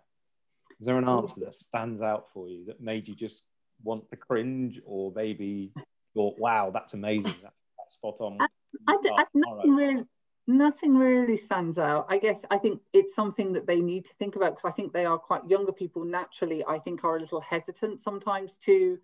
Is 0.79 0.85
there 0.85 0.97
an 0.97 1.07
answer 1.07 1.39
that 1.41 1.55
stands 1.55 2.01
out 2.01 2.25
for 2.33 2.49
you 2.49 2.65
that 2.65 2.81
made 2.81 3.07
you 3.07 3.15
just 3.15 3.43
want 3.83 4.09
to 4.09 4.15
cringe, 4.15 4.81
or 4.85 5.11
maybe 5.15 5.71
thought, 6.13 6.37
wow, 6.37 6.71
that's 6.73 6.93
amazing, 6.93 7.35
that's, 7.41 7.63
that's 7.77 7.95
spot 7.95 8.15
on? 8.19 8.37
I, 8.39 8.47
I, 8.87 8.97
I, 9.17 9.25
nothing, 9.33 9.75
really, 9.75 10.03
Nothing 10.45 10.97
really 10.97 11.37
stands 11.37 11.77
out. 11.77 12.05
I 12.09 12.17
guess 12.17 12.39
I 12.51 12.57
think 12.57 12.81
it's 12.91 13.15
something 13.15 13.53
that 13.53 13.65
they 13.65 13.79
need 13.79 14.05
to 14.05 14.13
think 14.19 14.35
about 14.35 14.57
because 14.57 14.69
I 14.69 14.75
think 14.75 14.91
they 14.91 15.05
are 15.05 15.17
quite 15.17 15.49
younger 15.49 15.71
people 15.71 16.03
naturally. 16.03 16.65
I 16.67 16.79
think 16.79 17.05
are 17.05 17.15
a 17.15 17.19
little 17.21 17.39
hesitant 17.39 18.03
sometimes 18.03 18.51
to 18.65 18.99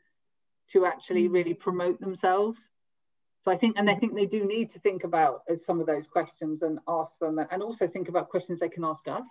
to 0.73 0.85
actually 0.85 1.29
mm. 1.29 1.33
really 1.33 1.53
promote 1.53 1.99
themselves. 2.01 2.59
So 3.43 3.51
I 3.51 3.57
think, 3.57 3.77
and 3.77 3.89
I 3.89 3.95
think 3.95 4.15
they 4.15 4.25
do 4.25 4.45
need 4.45 4.69
to 4.71 4.79
think 4.79 5.03
about 5.03 5.43
uh, 5.49 5.55
some 5.63 5.79
of 5.79 5.87
those 5.87 6.07
questions 6.07 6.61
and 6.61 6.79
ask 6.87 7.17
them, 7.19 7.39
and 7.39 7.63
also 7.63 7.87
think 7.87 8.09
about 8.09 8.29
questions 8.29 8.59
they 8.59 8.69
can 8.69 8.83
ask 8.83 9.07
us 9.07 9.23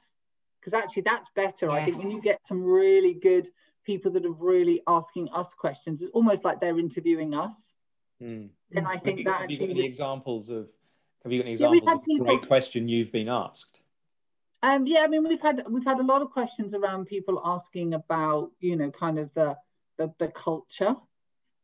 because 0.61 0.73
actually 0.73 1.03
that's 1.03 1.29
better. 1.35 1.67
Yes. 1.67 1.73
I 1.73 1.85
think 1.85 1.99
when 1.99 2.11
you 2.11 2.21
get 2.21 2.41
some 2.47 2.63
really 2.63 3.15
good 3.15 3.49
people 3.85 4.11
that 4.13 4.25
are 4.25 4.33
really 4.33 4.83
asking 4.87 5.29
us 5.35 5.49
questions, 5.57 6.03
it's 6.03 6.11
almost 6.13 6.45
like 6.45 6.61
they're 6.61 6.79
interviewing 6.79 7.35
us. 7.35 7.53
Mm. 8.23 8.49
And 8.75 8.87
I 8.87 8.99
think 8.99 9.25
that 9.25 9.43
actually, 9.43 9.71
any 9.71 9.85
examples 9.85 10.51
of 10.51 10.69
have 11.23 11.33
you 11.33 11.39
got 11.39 11.45
any 11.45 11.53
examples 11.53 11.83
yeah, 11.85 11.95
of 11.95 12.05
people, 12.05 12.27
great 12.27 12.47
question 12.49 12.89
you've 12.89 13.13
been 13.13 13.29
asked? 13.29 13.81
Um, 14.63 14.87
yeah, 14.87 15.01
I 15.01 15.07
mean 15.07 15.27
we've 15.27 15.41
had 15.41 15.65
we've 15.69 15.85
had 15.85 16.01
a 16.01 16.05
lot 16.05 16.23
of 16.23 16.31
questions 16.31 16.75
around 16.75 17.07
people 17.07 17.41
asking 17.45 17.95
about 17.95 18.51
you 18.61 18.77
know 18.77 18.91
kind 18.91 19.19
of 19.19 19.33
the 19.35 19.57
the, 19.99 20.13
the 20.19 20.29
culture, 20.29 20.97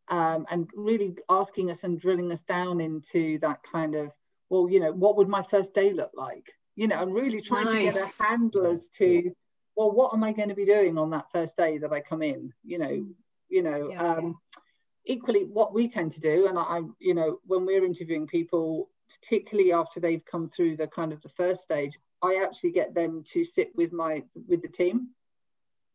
um, 0.09 0.47
and 0.51 0.69
really 0.75 1.17
asking 1.29 1.71
us 1.71 1.83
and 1.83 2.01
drilling 2.01 2.31
us 2.33 2.43
down 2.49 2.81
into 2.81 3.39
that 3.41 3.61
kind 3.71 3.95
of 3.95 4.11
well 4.51 4.69
you 4.69 4.81
know 4.81 4.93
what 4.93 5.17
would 5.17 5.29
my 5.29 5.43
first 5.43 5.75
day 5.75 5.93
look 5.93 6.13
like 6.15 6.47
you 6.77 6.87
know 6.87 7.01
and 7.03 7.15
really 7.15 7.41
trying 7.41 7.67
nice. 7.67 7.95
to 7.95 8.01
get 8.01 8.11
a 8.19 8.23
handle 8.23 8.67
as 8.67 8.89
to 8.99 9.33
well 9.77 9.91
what 9.91 10.13
am 10.13 10.23
I 10.23 10.33
going 10.33 10.51
to 10.51 10.55
be 10.55 10.67
doing 10.67 10.99
on 10.99 11.11
that 11.11 11.31
first 11.33 11.57
day 11.57 11.79
that 11.79 11.93
I 11.93 12.01
come 12.01 12.23
in 12.23 12.53
you 12.65 12.79
know 12.79 13.07
you 13.49 13.63
know 13.63 13.91
yeah, 13.91 14.03
um, 14.03 14.39
yeah. 15.07 15.15
equally 15.15 15.45
what 15.45 15.73
we 15.73 15.89
tend 15.89 16.13
to 16.15 16.21
do 16.21 16.47
and 16.49 16.59
I, 16.59 16.63
I 16.63 16.83
you 16.99 17.15
know 17.15 17.39
when 17.47 17.65
we're 17.65 17.85
interviewing 17.85 18.27
people 18.27 18.91
particularly 19.25 19.73
after 19.73 20.01
they've 20.01 20.25
come 20.25 20.51
through 20.51 20.77
the 20.77 20.87
kind 20.87 21.13
of 21.13 21.23
the 21.23 21.29
first 21.31 21.63
stage, 21.63 21.93
I 22.23 22.43
actually 22.43 22.73
get 22.73 22.95
them 22.95 23.25
to 23.33 23.45
sit 23.45 23.75
with 23.77 23.93
my 23.93 24.23
with 24.49 24.63
the 24.63 24.69
team, 24.69 25.09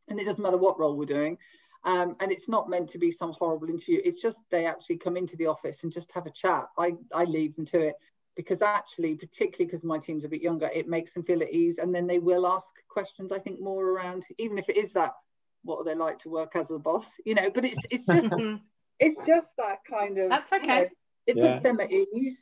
and 0.08 0.20
it 0.20 0.26
doesn't 0.26 0.42
matter 0.42 0.58
what 0.58 0.80
role 0.80 0.96
we're 0.96 1.06
doing. 1.06 1.38
Um, 1.84 2.16
and 2.20 2.32
it's 2.32 2.48
not 2.48 2.70
meant 2.70 2.92
to 2.92 2.98
be 2.98 3.12
some 3.12 3.32
horrible 3.32 3.70
interview. 3.70 4.02
It's 4.04 4.22
just 4.22 4.38
they 4.52 4.66
actually 4.66 4.98
come 4.98 5.16
into 5.16 5.38
the 5.38 5.48
office 5.48 5.80
and 5.84 5.94
just 5.94 6.12
have 6.12 6.26
a 6.26 6.32
chat. 6.32 6.68
I, 6.78 6.96
I 7.14 7.24
lead 7.24 7.56
them 7.56 7.66
to 7.68 7.80
it 7.80 7.96
because 8.36 8.62
actually, 8.62 9.16
particularly 9.16 9.66
because 9.66 9.84
my 9.84 9.98
team's 9.98 10.26
a 10.26 10.30
bit 10.30 10.42
younger, 10.42 10.68
it 10.68 10.90
makes 10.90 11.14
them 11.14 11.24
feel 11.24 11.42
at 11.42 11.54
ease. 11.54 11.78
And 11.78 11.96
then 11.96 12.06
they 12.06 12.20
will 12.20 12.46
ask 12.46 12.68
questions, 12.90 13.32
I 13.32 13.40
think, 13.40 13.62
more 13.62 13.86
around, 13.86 14.26
even 14.38 14.58
if 14.58 14.68
it 14.68 14.78
is 14.78 14.94
that, 14.94 15.14
what 15.64 15.78
are 15.78 15.86
they 15.86 15.96
like 15.96 16.20
to 16.20 16.30
work 16.30 16.56
as 16.56 16.70
a 16.70 16.78
boss? 16.78 17.06
You 17.26 17.36
know, 17.36 17.50
but 17.50 17.66
it's 17.66 17.82
it's 17.90 18.06
just 18.06 18.30
it's 19.00 19.28
just 19.28 19.52
that 19.58 19.80
kind 19.90 20.18
of 20.18 20.30
that's 20.30 20.52
okay. 20.54 20.62
You 20.64 20.68
know, 20.68 20.88
it 21.28 21.38
yeah. 21.38 21.52
puts 21.52 21.64
them 21.64 21.80
at 21.80 21.92
ease 21.92 22.38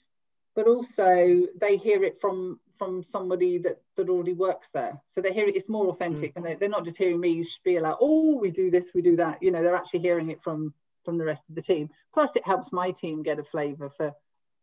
but 0.58 0.68
also 0.68 1.44
they 1.62 1.78
hear 1.78 2.04
it 2.04 2.20
from 2.20 2.60
from 2.78 3.04
somebody 3.04 3.58
that 3.58 3.82
that 3.96 4.10
already 4.10 4.34
works 4.34 4.70
there 4.74 5.00
so 5.14 5.22
they 5.22 5.34
hear 5.34 5.48
it 5.48 5.56
it's 5.56 5.70
more 5.70 5.88
authentic 5.88 6.34
mm. 6.34 6.38
and 6.38 6.60
they, 6.60 6.66
are 6.66 6.70
not 6.70 6.86
just 6.86 6.98
hearing 6.98 7.20
me 7.20 7.44
spiel 7.44 7.86
out 7.86 7.98
oh 8.02 8.38
we 8.38 8.52
do 8.52 8.70
this 8.72 8.88
we 8.94 9.02
do 9.02 9.16
that 9.16 9.42
you 9.42 9.52
know 9.52 9.62
they're 9.62 9.76
actually 9.76 10.00
hearing 10.00 10.30
it 10.30 10.42
from 10.44 10.74
from 11.04 11.18
the 11.18 11.26
rest 11.26 11.44
of 11.50 11.56
the 11.56 11.62
team 11.62 11.90
plus 12.14 12.36
it 12.36 12.46
helps 12.46 12.72
my 12.72 12.92
team 12.92 13.24
get 13.24 13.40
a 13.40 13.44
flavor 13.44 13.90
for 13.90 14.14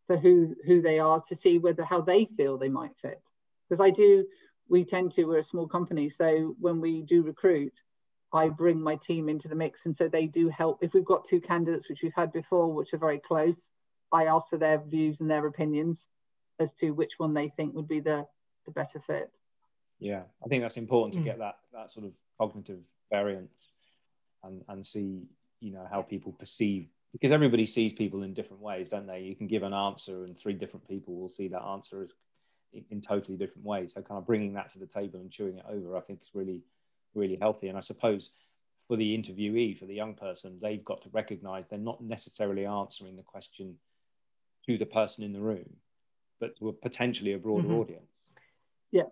for 0.07 0.17
who 0.17 0.55
who 0.65 0.81
they 0.81 0.99
are 0.99 1.23
to 1.27 1.37
see 1.41 1.57
whether 1.57 1.83
how 1.83 2.01
they 2.01 2.25
feel 2.37 2.57
they 2.57 2.69
might 2.69 2.95
fit 3.01 3.21
because 3.67 3.83
i 3.83 3.89
do 3.89 4.25
we 4.67 4.83
tend 4.83 5.13
to, 5.15 5.25
we're 5.25 5.39
a 5.39 5.45
small 5.45 5.67
company. 5.67 6.11
So 6.17 6.55
when 6.59 6.81
we 6.81 7.01
do 7.01 7.21
recruit, 7.21 7.73
I 8.33 8.49
bring 8.49 8.81
my 8.81 8.95
team 8.95 9.29
into 9.29 9.47
the 9.47 9.55
mix. 9.55 9.81
And 9.85 9.95
so 9.95 10.07
they 10.07 10.25
do 10.25 10.49
help. 10.49 10.79
If 10.81 10.93
we've 10.93 11.05
got 11.05 11.27
two 11.27 11.39
candidates, 11.39 11.89
which 11.89 11.99
we've 12.01 12.13
had 12.15 12.33
before, 12.33 12.71
which 12.71 12.93
are 12.93 12.97
very 12.97 13.19
close, 13.19 13.55
I 14.11 14.25
ask 14.25 14.47
for 14.49 14.57
their 14.57 14.79
views 14.79 15.17
and 15.19 15.29
their 15.29 15.45
opinions 15.45 15.99
as 16.59 16.71
to 16.79 16.91
which 16.91 17.13
one 17.17 17.33
they 17.33 17.49
think 17.49 17.73
would 17.73 17.87
be 17.87 17.99
the, 17.99 18.25
the 18.65 18.71
better 18.71 18.99
fit. 19.05 19.31
Yeah, 19.99 20.23
I 20.43 20.47
think 20.47 20.61
that's 20.61 20.77
important 20.77 21.13
to 21.15 21.19
mm. 21.21 21.25
get 21.25 21.39
that 21.39 21.57
that 21.73 21.91
sort 21.91 22.05
of 22.05 22.11
cognitive 22.37 22.79
variance 23.09 23.69
and 24.43 24.63
and 24.67 24.85
see 24.85 25.23
you 25.61 25.71
know 25.71 25.87
how 25.89 26.01
people 26.01 26.33
perceive 26.33 26.87
because 27.13 27.31
everybody 27.31 27.65
sees 27.65 27.93
people 27.93 28.23
in 28.23 28.33
different 28.33 28.61
ways, 28.61 28.89
don't 28.89 29.07
they? 29.07 29.21
You 29.21 29.35
can 29.35 29.47
give 29.47 29.63
an 29.63 29.73
answer, 29.73 30.25
and 30.25 30.37
three 30.37 30.53
different 30.53 30.87
people 30.87 31.15
will 31.15 31.29
see 31.29 31.47
that 31.47 31.61
answer 31.61 32.01
as 32.01 32.13
in, 32.73 32.83
in 32.91 33.01
totally 33.01 33.37
different 33.37 33.65
ways. 33.65 33.93
So, 33.93 34.01
kind 34.01 34.17
of 34.17 34.27
bringing 34.27 34.53
that 34.53 34.69
to 34.71 34.79
the 34.79 34.85
table 34.85 35.21
and 35.21 35.31
chewing 35.31 35.57
it 35.57 35.65
over, 35.69 35.95
I 35.95 36.01
think, 36.01 36.21
is 36.21 36.31
really 36.33 36.61
really 37.15 37.37
healthy. 37.37 37.69
And 37.69 37.77
I 37.77 37.81
suppose 37.81 38.31
for 38.87 38.97
the 38.97 39.17
interviewee, 39.17 39.79
for 39.79 39.85
the 39.85 39.95
young 39.95 40.13
person, 40.13 40.59
they've 40.61 40.83
got 40.85 41.01
to 41.03 41.09
recognize 41.11 41.65
they're 41.67 41.79
not 41.79 42.03
necessarily 42.03 42.65
answering 42.65 43.15
the 43.15 43.23
question 43.23 43.75
to 44.67 44.77
the 44.77 44.85
person 44.85 45.23
in 45.23 45.33
the 45.33 45.39
room, 45.39 45.69
but 46.39 46.57
to 46.57 46.69
a 46.69 46.73
potentially 46.73 47.33
a 47.33 47.37
broader 47.37 47.67
mm-hmm. 47.67 47.79
audience. 47.79 48.11
Yeah. 48.91 49.03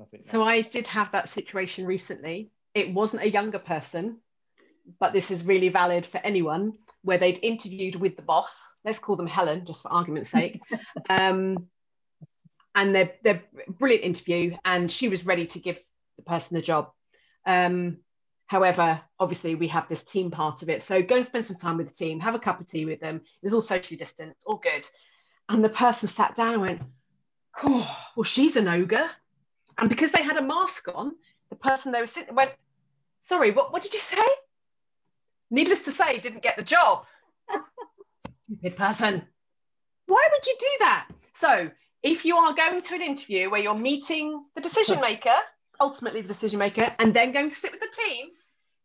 I 0.00 0.30
so 0.30 0.42
I 0.42 0.60
did 0.60 0.86
have 0.88 1.12
that 1.12 1.28
situation 1.28 1.86
recently. 1.86 2.50
It 2.74 2.92
wasn't 2.92 3.22
a 3.22 3.30
younger 3.30 3.58
person, 3.58 4.18
but 5.00 5.12
this 5.12 5.30
is 5.30 5.46
really 5.46 5.68
valid 5.70 6.04
for 6.04 6.18
anyone 6.18 6.74
where 7.02 7.18
they'd 7.18 7.38
interviewed 7.42 7.96
with 7.96 8.16
the 8.16 8.22
boss. 8.22 8.54
Let's 8.84 8.98
call 8.98 9.16
them 9.16 9.26
Helen, 9.26 9.64
just 9.64 9.82
for 9.82 9.92
argument's 9.92 10.30
sake. 10.30 10.60
um, 11.08 11.68
and 12.74 12.94
they're, 12.94 13.12
they're 13.24 13.42
brilliant 13.68 14.04
interview, 14.04 14.56
and 14.64 14.92
she 14.92 15.08
was 15.08 15.24
ready 15.24 15.46
to 15.46 15.58
give 15.58 15.78
the 16.16 16.22
person 16.22 16.56
the 16.56 16.62
job. 16.62 16.90
Um, 17.46 17.98
however, 18.46 19.00
obviously, 19.18 19.54
we 19.54 19.68
have 19.68 19.88
this 19.88 20.02
team 20.02 20.30
part 20.30 20.62
of 20.62 20.68
it. 20.68 20.82
So 20.82 21.02
go 21.02 21.16
and 21.16 21.26
spend 21.26 21.46
some 21.46 21.56
time 21.56 21.78
with 21.78 21.88
the 21.88 21.94
team, 21.94 22.20
have 22.20 22.34
a 22.34 22.38
cup 22.38 22.60
of 22.60 22.68
tea 22.68 22.84
with 22.84 23.00
them. 23.00 23.16
It 23.16 23.42
was 23.42 23.54
all 23.54 23.62
socially 23.62 23.96
distanced, 23.96 24.42
all 24.44 24.58
good. 24.58 24.86
And 25.48 25.64
the 25.64 25.68
person 25.68 26.08
sat 26.08 26.36
down 26.36 26.54
and 26.54 26.62
went, 26.62 26.82
oh, 27.62 27.96
well, 28.16 28.24
she's 28.24 28.56
an 28.56 28.68
ogre. 28.68 29.08
And 29.78 29.88
because 29.88 30.10
they 30.10 30.22
had 30.22 30.36
a 30.36 30.42
mask 30.42 30.88
on, 30.92 31.12
the 31.50 31.56
person 31.56 31.92
they 31.92 32.00
were 32.00 32.06
sitting 32.06 32.34
went, 32.34 32.52
sorry, 33.20 33.52
what, 33.52 33.72
what 33.72 33.82
did 33.82 33.92
you 33.92 34.00
say? 34.00 34.22
Needless 35.50 35.82
to 35.82 35.92
say, 35.92 36.18
didn't 36.18 36.42
get 36.42 36.56
the 36.56 36.62
job. 36.62 37.04
Stupid 38.46 38.76
person. 38.76 39.22
Why 40.06 40.28
would 40.32 40.46
you 40.46 40.56
do 40.58 40.66
that? 40.80 41.08
So 41.40 41.70
if 42.02 42.24
you 42.24 42.36
are 42.36 42.54
going 42.54 42.82
to 42.82 42.94
an 42.94 43.02
interview 43.02 43.50
where 43.50 43.60
you're 43.60 43.78
meeting 43.78 44.44
the 44.54 44.60
decision 44.60 45.00
maker, 45.00 45.36
ultimately 45.80 46.22
the 46.22 46.28
decision 46.28 46.58
maker, 46.58 46.94
and 46.98 47.14
then 47.14 47.32
going 47.32 47.50
to 47.50 47.54
sit 47.54 47.72
with 47.72 47.80
the 47.80 48.02
team, 48.04 48.26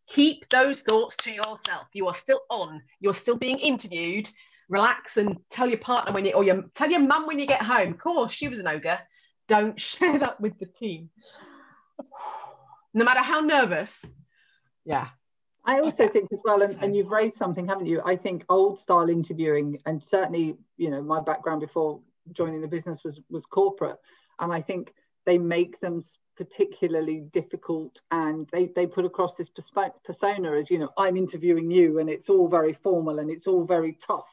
keep 0.07 0.49
those 0.49 0.81
thoughts 0.81 1.15
to 1.17 1.31
yourself. 1.31 1.87
You 1.93 2.07
are 2.07 2.13
still 2.13 2.41
on, 2.49 2.81
you're 2.99 3.13
still 3.13 3.37
being 3.37 3.59
interviewed. 3.59 4.29
Relax 4.71 5.17
and 5.17 5.37
tell 5.49 5.69
your 5.69 5.79
partner 5.79 6.13
when 6.13 6.25
you, 6.25 6.31
or 6.31 6.43
your, 6.43 6.63
tell 6.73 6.89
your 6.89 7.01
mum 7.01 7.27
when 7.27 7.37
you 7.37 7.45
get 7.45 7.61
home. 7.61 7.91
Of 7.91 7.99
course, 7.99 8.31
she 8.31 8.47
was 8.47 8.59
an 8.59 8.67
ogre. 8.67 8.99
Don't 9.47 9.79
share 9.89 10.17
that 10.17 10.39
with 10.39 10.57
the 10.59 10.65
team. 10.65 11.09
No 12.93 13.05
matter 13.05 13.19
how 13.19 13.41
nervous. 13.41 13.93
Yeah. 14.85 15.09
I 15.63 15.79
also 15.79 16.07
think 16.07 16.31
as 16.33 16.39
well, 16.43 16.63
and, 16.63 16.75
and 16.81 16.95
you've 16.95 17.11
raised 17.11 17.37
something, 17.37 17.67
haven't 17.67 17.85
you? 17.85 18.01
I 18.03 18.15
think 18.15 18.45
old 18.49 18.79
style 18.79 19.09
interviewing, 19.09 19.77
and 19.85 20.01
certainly, 20.09 20.57
you 20.77 20.89
know, 20.89 21.03
my 21.03 21.21
background 21.21 21.61
before 21.61 21.99
joining 22.31 22.61
the 22.61 22.67
business 22.67 23.01
was 23.05 23.19
was 23.29 23.43
corporate, 23.45 23.97
and 24.39 24.51
I 24.51 24.61
think 24.61 24.91
they 25.27 25.37
make 25.37 25.79
them 25.79 26.03
particularly 26.37 27.19
difficult 27.33 27.99
and 28.09 28.49
they, 28.51 28.65
they 28.75 28.87
put 28.87 29.05
across 29.05 29.31
this 29.37 29.49
persona 30.03 30.53
as 30.53 30.71
you 30.71 30.79
know 30.79 30.89
i'm 30.97 31.15
interviewing 31.17 31.69
you 31.69 31.99
and 31.99 32.09
it's 32.09 32.29
all 32.29 32.47
very 32.47 32.73
formal 32.73 33.19
and 33.19 33.29
it's 33.29 33.45
all 33.47 33.63
very 33.63 33.97
tough 34.07 34.25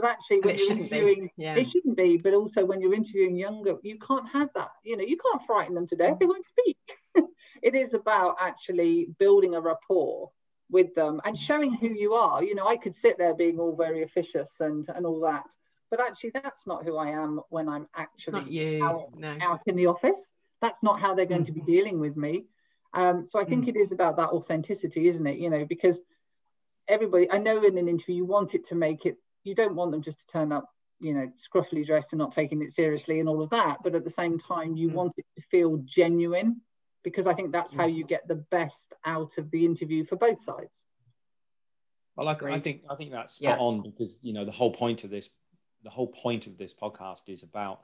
but 0.00 0.08
actually 0.08 0.38
when 0.40 0.56
you're 0.56 0.70
interviewing 0.70 1.28
yeah. 1.36 1.56
it 1.56 1.68
shouldn't 1.68 1.96
be 1.96 2.16
but 2.16 2.32
also 2.32 2.64
when 2.64 2.80
you're 2.80 2.94
interviewing 2.94 3.34
younger 3.34 3.74
you 3.82 3.98
can't 3.98 4.28
have 4.28 4.48
that. 4.54 4.70
You 4.84 4.96
know 4.96 5.02
you 5.02 5.16
can't 5.16 5.44
frighten 5.44 5.74
them 5.74 5.88
to 5.88 5.96
death. 5.96 6.18
They 6.20 6.26
won't 6.26 6.46
speak. 6.46 6.76
It 7.60 7.74
is 7.74 7.92
about 7.92 8.36
actually 8.40 9.08
building 9.18 9.56
a 9.56 9.60
rapport 9.60 10.30
with 10.70 10.94
them 10.94 11.20
and 11.24 11.36
showing 11.36 11.74
who 11.74 11.88
you 11.88 12.14
are. 12.14 12.44
You 12.44 12.54
know 12.54 12.68
i 12.68 12.76
could 12.76 12.94
sit 12.94 13.18
there 13.18 13.34
being 13.34 13.58
all 13.58 13.74
very 13.74 14.04
officious 14.04 14.52
and 14.60 14.86
and 14.94 15.04
all 15.04 15.20
that 15.22 15.46
but 15.90 16.00
actually 16.00 16.30
that's 16.30 16.66
not 16.66 16.84
who 16.84 16.96
i 16.96 17.08
am 17.08 17.40
when 17.48 17.68
i'm 17.68 17.88
actually 17.96 18.80
out, 18.80 19.08
no. 19.16 19.36
out 19.40 19.62
in 19.66 19.74
the 19.74 19.86
office. 19.86 20.20
That's 20.60 20.82
not 20.82 21.00
how 21.00 21.14
they're 21.14 21.26
going 21.34 21.46
to 21.46 21.52
be 21.52 21.60
mm-hmm. 21.60 21.72
dealing 21.72 21.98
with 22.00 22.16
me. 22.16 22.44
Um, 22.94 23.26
so 23.30 23.40
i 23.40 23.44
think 23.44 23.64
mm. 23.64 23.70
it 23.70 23.76
is 23.76 23.90
about 23.90 24.16
that 24.18 24.28
authenticity 24.28 25.08
isn't 25.08 25.26
it? 25.26 25.38
You 25.38 25.50
know 25.50 25.64
because 25.64 25.96
everybody 26.88 27.30
i 27.30 27.38
know 27.38 27.62
in 27.64 27.76
an 27.76 27.88
interview 27.88 28.16
you 28.16 28.24
want 28.24 28.54
it 28.54 28.66
to 28.68 28.74
make 28.74 29.04
it 29.04 29.18
you 29.48 29.54
don't 29.54 29.74
want 29.74 29.90
them 29.90 30.02
just 30.02 30.18
to 30.18 30.26
turn 30.32 30.52
up 30.52 30.68
you 31.00 31.14
know 31.14 31.30
scruffily 31.38 31.86
dressed 31.86 32.08
and 32.12 32.18
not 32.18 32.34
taking 32.34 32.62
it 32.62 32.74
seriously 32.74 33.20
and 33.20 33.28
all 33.28 33.42
of 33.42 33.50
that 33.50 33.78
but 33.82 33.94
at 33.94 34.04
the 34.04 34.10
same 34.10 34.38
time 34.38 34.76
you 34.76 34.88
mm. 34.88 34.94
want 34.94 35.12
it 35.16 35.24
to 35.36 35.42
feel 35.50 35.76
genuine 35.84 36.60
because 37.04 37.26
i 37.26 37.34
think 37.34 37.52
that's 37.52 37.72
how 37.72 37.86
you 37.86 38.04
get 38.04 38.26
the 38.28 38.34
best 38.50 38.82
out 39.04 39.38
of 39.38 39.50
the 39.50 39.64
interview 39.64 40.04
for 40.04 40.16
both 40.16 40.42
sides 40.42 40.82
well 42.16 42.28
I, 42.28 42.36
I 42.50 42.60
think 42.60 42.82
i 42.90 42.94
think 42.94 43.12
that's 43.12 43.34
spot 43.34 43.58
yeah. 43.58 43.64
on 43.64 43.82
because 43.82 44.18
you 44.22 44.32
know 44.32 44.44
the 44.44 44.52
whole 44.52 44.72
point 44.72 45.04
of 45.04 45.10
this 45.10 45.30
the 45.84 45.90
whole 45.90 46.08
point 46.08 46.46
of 46.46 46.58
this 46.58 46.74
podcast 46.74 47.28
is 47.28 47.42
about 47.42 47.80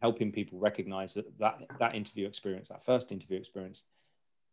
helping 0.00 0.32
people 0.32 0.58
recognize 0.58 1.14
that 1.14 1.38
that, 1.38 1.60
that 1.78 1.94
interview 1.94 2.26
experience, 2.26 2.68
that 2.68 2.84
first 2.84 3.12
interview 3.12 3.38
experience, 3.38 3.84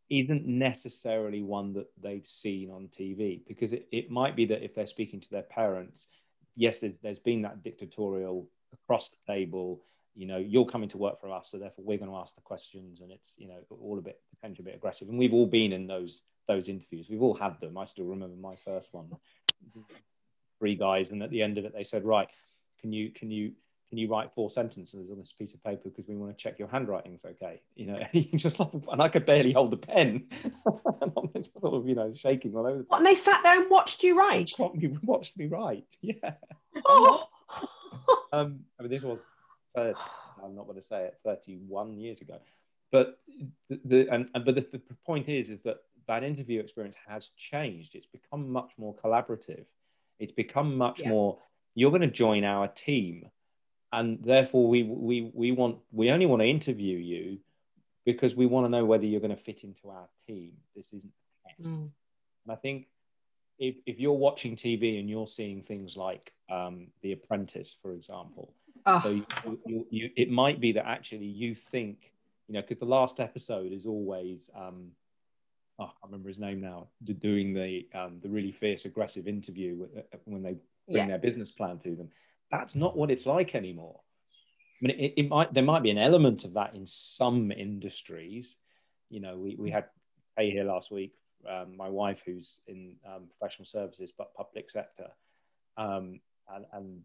isn't 0.09 0.45
necessarily 0.45 1.41
one 1.41 1.73
that 1.73 1.87
they've 2.01 2.27
seen 2.27 2.71
on 2.71 2.87
TV 2.87 3.41
because 3.47 3.73
it, 3.73 3.87
it 3.91 4.09
might 4.09 4.35
be 4.35 4.45
that 4.45 4.63
if 4.63 4.73
they're 4.73 4.87
speaking 4.87 5.19
to 5.19 5.29
their 5.29 5.43
parents, 5.43 6.07
yes, 6.55 6.79
there's, 6.79 6.93
there's 7.03 7.19
been 7.19 7.41
that 7.41 7.63
dictatorial 7.63 8.47
across 8.73 9.09
the 9.09 9.17
table, 9.33 9.81
you 10.15 10.25
know, 10.25 10.37
you're 10.37 10.65
coming 10.65 10.89
to 10.89 10.97
work 10.97 11.21
for 11.21 11.31
us, 11.31 11.51
so 11.51 11.57
therefore 11.57 11.85
we're 11.85 11.97
going 11.97 12.09
to 12.09 12.17
ask 12.17 12.35
the 12.35 12.41
questions, 12.41 13.01
and 13.01 13.11
it's 13.11 13.33
you 13.37 13.47
know 13.47 13.59
all 13.69 13.99
a 13.99 14.01
bit 14.01 14.19
potentially 14.35 14.63
a 14.63 14.71
bit 14.71 14.75
aggressive. 14.75 15.09
And 15.09 15.17
we've 15.17 15.33
all 15.33 15.45
been 15.45 15.71
in 15.71 15.85
those 15.85 16.21
those 16.47 16.69
interviews. 16.69 17.07
We've 17.09 17.21
all 17.21 17.35
had 17.35 17.59
them. 17.61 17.77
I 17.77 17.85
still 17.85 18.05
remember 18.05 18.35
my 18.35 18.55
first 18.65 18.89
one, 18.93 19.11
three 20.59 20.75
guys, 20.75 21.11
and 21.11 21.21
at 21.21 21.29
the 21.29 21.43
end 21.43 21.59
of 21.59 21.65
it, 21.65 21.73
they 21.73 21.83
said, 21.83 22.03
"Right, 22.03 22.27
can 22.81 22.91
you 22.91 23.11
can 23.11 23.29
you 23.29 23.51
can 23.89 23.97
you 23.97 24.09
write 24.09 24.31
four 24.33 24.49
sentences 24.49 25.09
on 25.09 25.17
this 25.17 25.31
piece 25.31 25.53
of 25.53 25.63
paper 25.63 25.89
because 25.89 26.07
we 26.07 26.15
want 26.15 26.35
to 26.35 26.41
check 26.41 26.59
your 26.59 26.67
handwriting's 26.67 27.23
okay? 27.23 27.61
You 27.75 27.87
know 27.87 27.99
just 28.35 28.59
like 28.59 28.69
and 28.91 29.01
i 29.01 29.09
could 29.09 29.25
barely 29.25 29.53
hold 29.53 29.73
a 29.73 29.77
pen. 29.77 30.27
Sort 31.59 31.73
of 31.73 31.87
you 31.87 31.95
know 31.95 32.13
shaking 32.15 32.55
all 32.55 32.67
over 32.67 32.83
what, 32.87 32.97
and 32.97 33.05
they 33.05 33.15
sat 33.15 33.41
there 33.43 33.59
and 33.61 33.69
watched 33.69 34.03
you 34.03 34.17
write? 34.17 34.51
watched, 34.57 34.77
watched 35.03 35.37
me 35.37 35.47
write 35.47 35.85
yeah. 36.01 36.33
Oh. 36.85 37.27
um 38.33 38.59
i 38.79 38.83
mean 38.83 38.91
this 38.91 39.03
was 39.03 39.25
uh, 39.77 39.93
i'm 40.43 40.55
not 40.55 40.65
going 40.65 40.79
to 40.79 40.85
say 40.85 41.05
it 41.05 41.17
31 41.23 41.93
years 41.93 42.21
ago. 42.21 42.39
But 42.91 43.19
the, 43.69 43.79
the 43.83 44.07
and, 44.09 44.29
and 44.33 44.45
but 44.45 44.55
the, 44.55 44.65
the 44.71 44.95
point 45.05 45.27
is 45.27 45.49
is 45.49 45.61
that 45.63 45.77
that 46.07 46.23
interview 46.23 46.61
experience 46.61 46.95
has 47.07 47.29
changed. 47.37 47.95
It's 47.95 48.07
become 48.07 48.49
much 48.49 48.71
more 48.77 48.95
collaborative. 48.95 49.65
It's 50.19 50.31
become 50.31 50.77
much 50.77 51.01
yeah. 51.01 51.09
more 51.09 51.37
you're 51.75 51.91
going 51.91 52.01
to 52.01 52.07
join 52.07 52.43
our 52.43 52.67
team 52.69 53.29
and 53.93 54.19
therefore 54.23 54.67
we 54.67 54.83
we 54.83 55.31
we 55.33 55.51
want 55.51 55.77
we 55.91 56.11
only 56.11 56.25
want 56.25 56.41
to 56.41 56.47
interview 56.47 56.97
you 56.97 57.39
because 58.05 58.35
we 58.35 58.45
want 58.45 58.65
to 58.65 58.69
know 58.69 58.85
whether 58.85 59.05
you're 59.05 59.19
going 59.19 59.35
to 59.35 59.41
fit 59.41 59.65
into 59.65 59.89
our 59.89 60.07
team. 60.25 60.53
This 60.75 60.93
isn't 60.93 61.11
a 61.45 61.49
test. 61.49 61.69
Mm. 61.69 61.89
And 62.45 62.51
I 62.51 62.55
think 62.55 62.87
if, 63.59 63.75
if 63.85 63.99
you're 63.99 64.13
watching 64.13 64.55
TV 64.55 64.97
and 64.97 65.09
you're 65.09 65.27
seeing 65.27 65.61
things 65.61 65.97
like 65.97 66.31
um, 66.49 66.87
The 67.01 67.11
Apprentice, 67.11 67.75
for 67.81 67.91
example, 67.91 68.53
oh. 68.85 69.01
so 69.03 69.09
you, 69.09 69.25
you, 69.65 69.87
you, 69.89 70.09
it 70.15 70.31
might 70.31 70.61
be 70.61 70.71
that 70.71 70.87
actually 70.87 71.25
you 71.25 71.53
think, 71.53 72.13
you 72.47 72.53
know, 72.53 72.61
because 72.61 72.79
the 72.79 72.85
last 72.85 73.19
episode 73.19 73.73
is 73.73 73.85
always, 73.85 74.49
um, 74.55 74.91
oh, 75.79 75.83
I 75.83 75.87
can't 75.87 75.97
remember 76.05 76.29
his 76.29 76.39
name 76.39 76.61
now, 76.61 76.87
doing 77.19 77.53
the 77.53 77.87
um, 77.93 78.19
the 78.23 78.29
really 78.29 78.53
fierce, 78.53 78.85
aggressive 78.85 79.27
interview 79.27 79.85
when 80.23 80.43
they 80.43 80.55
bring 80.87 80.99
yeah. 80.99 81.07
their 81.07 81.19
business 81.19 81.51
plan 81.51 81.77
to 81.79 81.93
them 81.93 82.09
that's 82.51 82.75
not 82.75 82.95
what 82.95 83.11
it's 83.11 83.25
like 83.25 83.55
anymore. 83.55 83.99
I 84.81 84.87
mean, 84.87 84.99
it, 84.99 85.13
it, 85.17 85.29
might 85.29 85.53
there 85.53 85.63
might 85.63 85.83
be 85.83 85.89
an 85.89 85.97
element 85.97 86.43
of 86.43 86.53
that 86.53 86.75
in 86.75 86.85
some 86.85 87.51
industries. 87.51 88.57
You 89.09 89.21
know, 89.21 89.37
we, 89.37 89.55
we 89.55 89.71
had 89.71 89.85
Kay 90.37 90.51
here 90.51 90.63
last 90.63 90.91
week, 90.91 91.13
um, 91.49 91.75
my 91.75 91.89
wife 91.89 92.21
who's 92.25 92.59
in 92.67 92.95
um, 93.05 93.27
professional 93.39 93.65
services 93.65 94.11
but 94.15 94.35
public 94.35 94.69
sector, 94.69 95.07
um, 95.77 96.19
and, 96.53 96.65
and 96.73 97.01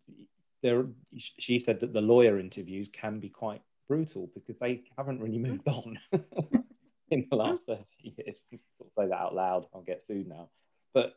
there 0.62 0.84
she 1.16 1.58
said 1.58 1.80
that 1.80 1.92
the 1.92 2.00
lawyer 2.00 2.38
interviews 2.38 2.88
can 2.92 3.18
be 3.18 3.28
quite 3.28 3.62
brutal 3.88 4.30
because 4.34 4.56
they 4.58 4.82
haven't 4.96 5.20
really 5.20 5.38
moved 5.38 5.66
on 5.66 5.98
in 7.10 7.26
the 7.30 7.36
last 7.36 7.66
30 7.66 7.84
years. 8.00 8.42
I'll 8.52 8.86
say 8.96 9.08
that 9.08 9.18
out 9.18 9.34
loud, 9.34 9.66
I'll 9.74 9.82
get 9.82 10.06
food 10.06 10.28
now. 10.28 10.48
But 10.94 11.14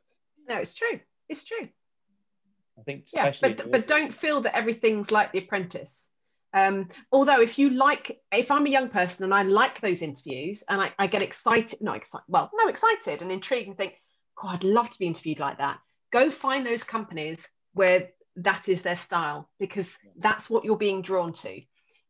no, 0.48 0.58
it's 0.58 0.74
true. 0.74 1.00
It's 1.30 1.44
true. 1.44 1.70
I 2.78 2.84
think 2.84 3.06
yeah, 3.14 3.32
but 3.42 3.72
but 3.72 3.88
don't 3.88 4.14
feel 4.14 4.42
that 4.42 4.56
everything's 4.56 5.12
like 5.12 5.32
The 5.32 5.40
Apprentice. 5.40 5.92
Um, 6.56 6.88
although 7.12 7.42
if 7.42 7.60
you 7.60 7.70
like, 7.72 8.22
if 8.32 8.50
I'm 8.50 8.66
a 8.66 8.70
young 8.70 8.88
person 8.88 9.26
and 9.26 9.34
I 9.34 9.44
like 9.44 9.82
those 9.82 10.02
interviews 10.02 10.64
and 10.70 10.80
I, 10.80 10.94
I 10.98 11.08
get 11.08 11.22
excited, 11.22 11.82
not 11.82 11.98
excited, 11.98 12.24
well, 12.30 12.50
no, 12.54 12.70
excited 12.70 13.22
and 13.22 13.30
intrigued 13.30 13.68
and 13.68 13.76
think, 13.76 13.96
God, 14.42 14.56
I'd 14.56 14.64
love 14.64 14.90
to 14.90 14.98
be 14.98 15.06
interviewed 15.06 15.40
like 15.40 15.58
that. 15.58 15.80
Go 16.14 16.32
find 16.32 16.66
those 16.66 16.86
companies 16.86 17.50
where 17.74 18.10
that 18.38 18.70
is 18.70 18.84
their 18.84 18.96
style 18.96 19.50
because 19.60 19.98
that's 20.18 20.50
what 20.50 20.64
you're 20.64 20.78
being 20.78 21.02
drawn 21.02 21.34
to. 21.34 21.62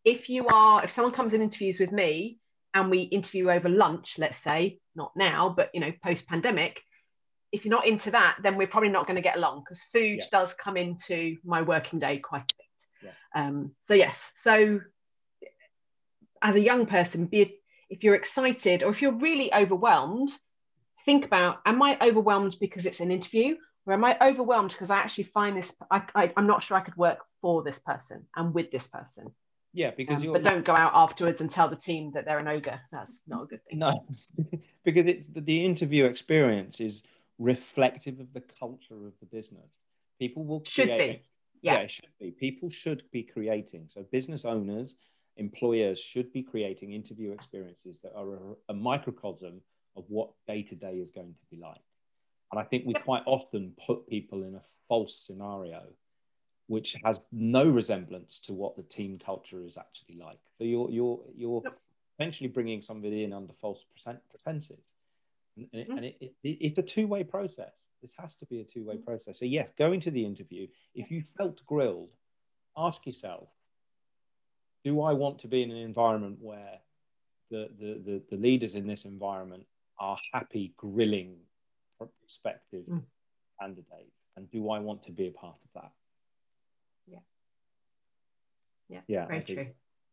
If 0.03 0.29
you 0.29 0.47
are, 0.47 0.83
if 0.83 0.91
someone 0.91 1.13
comes 1.13 1.33
in 1.33 1.41
interviews 1.41 1.79
with 1.79 1.91
me 1.91 2.37
and 2.75 2.91
we 2.91 2.99
interview 2.99 3.49
over 3.49 3.67
lunch, 3.67 4.13
let's 4.19 4.37
say, 4.37 4.79
not 4.95 5.11
now, 5.15 5.49
but 5.55 5.71
you 5.73 5.79
know, 5.79 5.91
post 6.03 6.27
pandemic, 6.27 6.83
if 7.55 7.63
you're 7.63 7.71
not 7.71 7.87
into 7.87 8.11
that, 8.11 8.37
then 8.43 8.57
we're 8.57 8.67
probably 8.67 8.89
not 8.89 9.07
going 9.07 9.15
to 9.15 9.21
get 9.21 9.37
along 9.37 9.61
because 9.61 9.81
food 9.93 10.19
yeah. 10.19 10.25
does 10.31 10.53
come 10.53 10.75
into 10.75 11.37
my 11.43 11.61
working 11.61 11.99
day 11.99 12.17
quite 12.17 12.41
a 12.41 12.55
bit. 12.57 12.65
Um, 13.35 13.71
so 13.85 13.93
yes, 13.93 14.31
so 14.41 14.79
as 16.41 16.55
a 16.55 16.61
young 16.61 16.85
person, 16.85 17.25
be 17.25 17.41
it, 17.41 17.59
if 17.89 18.03
you're 18.03 18.15
excited 18.15 18.81
or 18.81 18.89
if 18.91 19.01
you're 19.01 19.17
really 19.17 19.53
overwhelmed, 19.53 20.29
think 21.05 21.25
about: 21.25 21.59
Am 21.65 21.81
I 21.81 21.97
overwhelmed 22.01 22.55
because 22.59 22.85
it's 22.85 23.01
an 23.01 23.11
interview, 23.11 23.57
or 23.85 23.93
am 23.93 24.03
I 24.03 24.17
overwhelmed 24.21 24.71
because 24.71 24.89
I 24.89 24.97
actually 24.97 25.25
find 25.25 25.57
this? 25.57 25.75
I, 25.91 26.03
I, 26.15 26.33
am 26.37 26.47
not 26.47 26.63
sure 26.63 26.77
I 26.77 26.81
could 26.81 26.95
work 26.95 27.19
for 27.41 27.61
this 27.61 27.79
person 27.79 28.25
and 28.35 28.53
with 28.53 28.71
this 28.71 28.87
person. 28.87 29.31
Yeah, 29.73 29.91
because 29.95 30.23
um, 30.23 30.31
but 30.31 30.43
don't 30.43 30.63
go 30.65 30.73
out 30.73 30.93
afterwards 30.95 31.41
and 31.41 31.51
tell 31.51 31.67
the 31.67 31.75
team 31.75 32.11
that 32.13 32.23
they're 32.23 32.39
an 32.39 32.47
ogre. 32.47 32.79
That's 32.93 33.11
not 33.27 33.43
a 33.43 33.45
good 33.45 33.65
thing. 33.65 33.79
No, 33.79 33.91
because 34.85 35.05
it's 35.07 35.25
the, 35.25 35.41
the 35.41 35.65
interview 35.65 36.05
experience 36.05 36.79
is 36.79 37.03
reflective 37.37 38.19
of 38.19 38.33
the 38.33 38.43
culture 38.59 39.07
of 39.07 39.13
the 39.19 39.25
business. 39.25 39.71
People 40.19 40.45
will 40.45 40.61
create, 40.61 40.87
should 40.87 40.97
be 40.97 41.21
yeah. 41.61 41.73
yeah, 41.73 41.79
it 41.79 41.91
should 41.91 42.09
be. 42.19 42.31
People 42.31 42.69
should 42.69 43.03
be 43.11 43.23
creating. 43.23 43.87
So 43.93 44.03
business 44.11 44.45
owners, 44.45 44.95
employers 45.37 45.99
should 45.99 46.31
be 46.31 46.43
creating 46.43 46.93
interview 46.93 47.31
experiences 47.31 47.99
that 48.03 48.13
are 48.15 48.35
a, 48.35 48.39
a 48.69 48.73
microcosm 48.73 49.61
of 49.95 50.05
what 50.07 50.29
day 50.47 50.63
to 50.63 50.75
day 50.75 50.95
is 50.95 51.09
going 51.11 51.33
to 51.33 51.45
be 51.49 51.57
like. 51.57 51.81
And 52.51 52.59
I 52.59 52.63
think 52.63 52.85
we 52.85 52.93
quite 52.93 53.23
often 53.25 53.73
put 53.85 54.07
people 54.07 54.43
in 54.43 54.55
a 54.55 54.61
false 54.87 55.25
scenario, 55.25 55.83
which 56.67 56.95
has 57.03 57.19
no 57.31 57.65
resemblance 57.65 58.39
to 58.41 58.53
what 58.53 58.75
the 58.75 58.83
team 58.83 59.19
culture 59.23 59.65
is 59.65 59.77
actually 59.77 60.17
like. 60.17 60.39
So 60.57 60.63
you're 60.63 60.89
you're 60.91 61.19
you're 61.35 61.61
yep. 61.63 61.79
essentially 62.17 62.49
bringing 62.49 62.81
somebody 62.81 63.23
in 63.23 63.33
under 63.33 63.53
false 63.59 63.83
pretenses, 64.31 64.83
and, 65.57 65.67
and, 65.73 65.87
mm. 65.87 65.97
and 65.97 66.05
it, 66.05 66.17
it, 66.21 66.33
it's 66.43 66.77
a 66.77 66.83
two 66.83 67.07
way 67.07 67.23
process. 67.23 67.73
This 68.01 68.13
has 68.19 68.35
to 68.35 68.45
be 68.45 68.61
a 68.61 68.63
two 68.63 68.85
way 68.85 68.95
mm. 68.95 69.05
process. 69.05 69.39
So, 69.39 69.45
yes, 69.45 69.71
going 69.77 69.99
to 70.01 70.11
the 70.11 70.25
interview, 70.25 70.67
if 70.93 71.11
you 71.11 71.23
felt 71.37 71.65
grilled, 71.65 72.09
ask 72.77 73.05
yourself 73.05 73.47
do 74.85 75.01
I 75.01 75.13
want 75.13 75.39
to 75.39 75.47
be 75.47 75.63
in 75.63 75.71
an 75.71 75.77
environment 75.77 76.37
where 76.39 76.79
the, 77.49 77.69
the, 77.79 78.01
the, 78.05 78.21
the 78.29 78.37
leaders 78.37 78.75
in 78.75 78.85
this 78.85 79.05
environment 79.05 79.65
are 79.99 80.17
happy 80.31 80.73
grilling 80.77 81.37
prospective 81.97 82.85
mm. 82.85 83.01
candidates? 83.59 84.13
And 84.37 84.49
do 84.51 84.69
I 84.69 84.79
want 84.79 85.03
to 85.05 85.11
be 85.11 85.27
a 85.27 85.31
part 85.31 85.55
of 85.55 85.81
that? 85.81 85.91
Yeah. 87.07 87.19
Yeah. 88.89 88.99
Yeah. 89.07 89.25
Very 89.25 89.41
true. 89.41 89.61
So. 89.63 89.69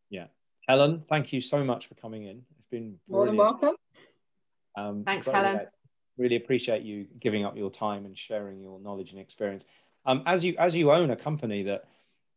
Yeah. 0.09 0.25
Helen, 0.67 1.03
thank 1.07 1.31
you 1.31 1.39
so 1.39 1.63
much 1.63 1.87
for 1.87 1.93
coming 1.95 2.23
in. 2.23 2.41
It's 2.57 2.65
been 2.65 2.97
more 3.07 3.27
than 3.27 3.37
welcome. 3.37 3.75
Um, 4.75 5.03
Thanks, 5.03 5.27
Helen 5.27 5.67
really 6.17 6.35
appreciate 6.35 6.83
you 6.83 7.07
giving 7.19 7.45
up 7.45 7.57
your 7.57 7.71
time 7.71 8.05
and 8.05 8.17
sharing 8.17 8.61
your 8.61 8.79
knowledge 8.79 9.11
and 9.11 9.19
experience. 9.19 9.65
Um, 10.05 10.23
as 10.25 10.43
you 10.43 10.55
as 10.59 10.75
you 10.75 10.91
own 10.91 11.11
a 11.11 11.15
company 11.15 11.63
that 11.63 11.85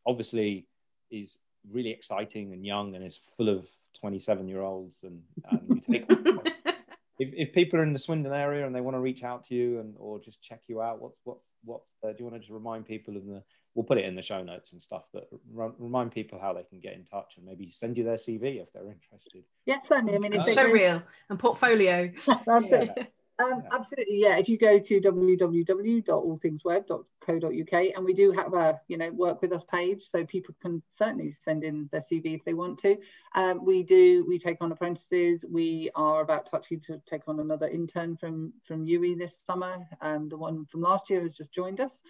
obviously 0.07 0.66
is 1.11 1.38
really 1.70 1.90
exciting 1.90 2.53
and 2.53 2.64
young 2.64 2.94
and 2.94 3.05
is 3.05 3.20
full 3.37 3.49
of 3.49 3.66
27 3.99 4.46
year 4.49 4.62
olds 4.62 5.03
and, 5.03 5.22
and 5.51 5.83
take, 5.83 6.05
if, 7.18 7.31
if 7.49 7.53
people 7.53 7.81
are 7.81 7.83
in 7.83 7.92
the 7.92 7.99
Swindon 7.99 8.33
area 8.33 8.66
and 8.66 8.75
they 8.75 8.81
want 8.81 8.94
to 8.94 9.01
reach 9.01 9.25
out 9.25 9.44
to 9.44 9.55
you 9.55 9.81
and 9.81 9.94
or 9.99 10.20
just 10.20 10.40
check 10.42 10.61
you 10.68 10.81
out, 10.81 11.01
what's 11.01 11.18
what's 11.25 11.44
what 11.64 11.81
uh, 12.05 12.09
do 12.09 12.16
you 12.18 12.25
want 12.25 12.37
to 12.37 12.40
just 12.40 12.53
remind 12.53 12.87
people 12.87 13.16
in 13.16 13.27
the 13.27 13.42
we'll 13.77 13.85
put 13.85 13.99
it 13.99 14.07
in 14.07 14.17
the 14.17 14.23
show 14.23 14.43
notes 14.43 14.73
and 14.73 14.83
stuff 14.83 15.05
that 15.12 15.29
remind 15.53 16.11
people 16.11 16.41
how 16.41 16.55
they 16.55 16.65
can 16.65 16.81
get 16.81 16.95
in 16.95 17.05
touch 17.05 17.35
and 17.37 17.45
maybe 17.45 17.71
send 17.71 17.99
you 17.99 18.05
their 18.05 18.17
CV 18.17 18.62
if 18.62 18.73
they're 18.73 18.91
interested. 18.91 19.45
Yes, 19.67 19.87
certainly. 19.87 20.15
I 20.15 20.19
mean, 20.19 20.33
it's 20.33 20.51
so 20.53 20.65
real 20.65 21.03
and 21.29 21.39
portfolio. 21.39 22.11
That's 22.27 22.71
yeah. 22.71 22.87
it. 22.97 23.12
Um, 23.39 23.62
yeah. 23.62 23.69
Absolutely, 23.71 24.19
yeah. 24.19 24.39
If 24.39 24.49
you 24.49 24.57
go 24.57 24.79
to 24.79 24.99
www.allthingsweb.co.uk, 24.99 27.97
and 27.97 28.03
we 28.03 28.15
do 28.15 28.33
have 28.33 28.55
a 28.55 28.81
you 28.89 28.97
know 28.97 29.11
work 29.11 29.43
with 29.43 29.53
us 29.53 29.62
page, 29.71 30.05
so 30.11 30.25
people 30.25 30.55
can 30.62 30.83
certainly 30.99 31.37
send 31.45 31.62
in 31.62 31.91
their 31.93 32.03
CV 32.11 32.35
if 32.35 32.43
they 32.47 32.55
want 32.55 32.81
to. 32.81 32.97
Um, 33.35 33.62
we 33.62 33.83
do 33.83 34.25
we 34.27 34.39
take 34.39 34.57
on 34.62 34.73
apprentices. 34.73 35.45
We 35.47 35.91
are 35.95 36.23
about 36.23 36.49
to 36.49 36.57
actually 36.57 36.79
to 36.87 36.99
take 37.07 37.29
on 37.29 37.41
another 37.41 37.69
intern 37.69 38.17
from 38.17 38.55
from 38.67 38.87
UE 38.87 39.19
this 39.19 39.37
summer. 39.47 39.87
Um, 40.01 40.31
the 40.31 40.39
one 40.39 40.65
from 40.65 40.81
last 40.81 41.11
year 41.11 41.21
has 41.21 41.35
just 41.35 41.53
joined 41.53 41.81
us 41.81 42.01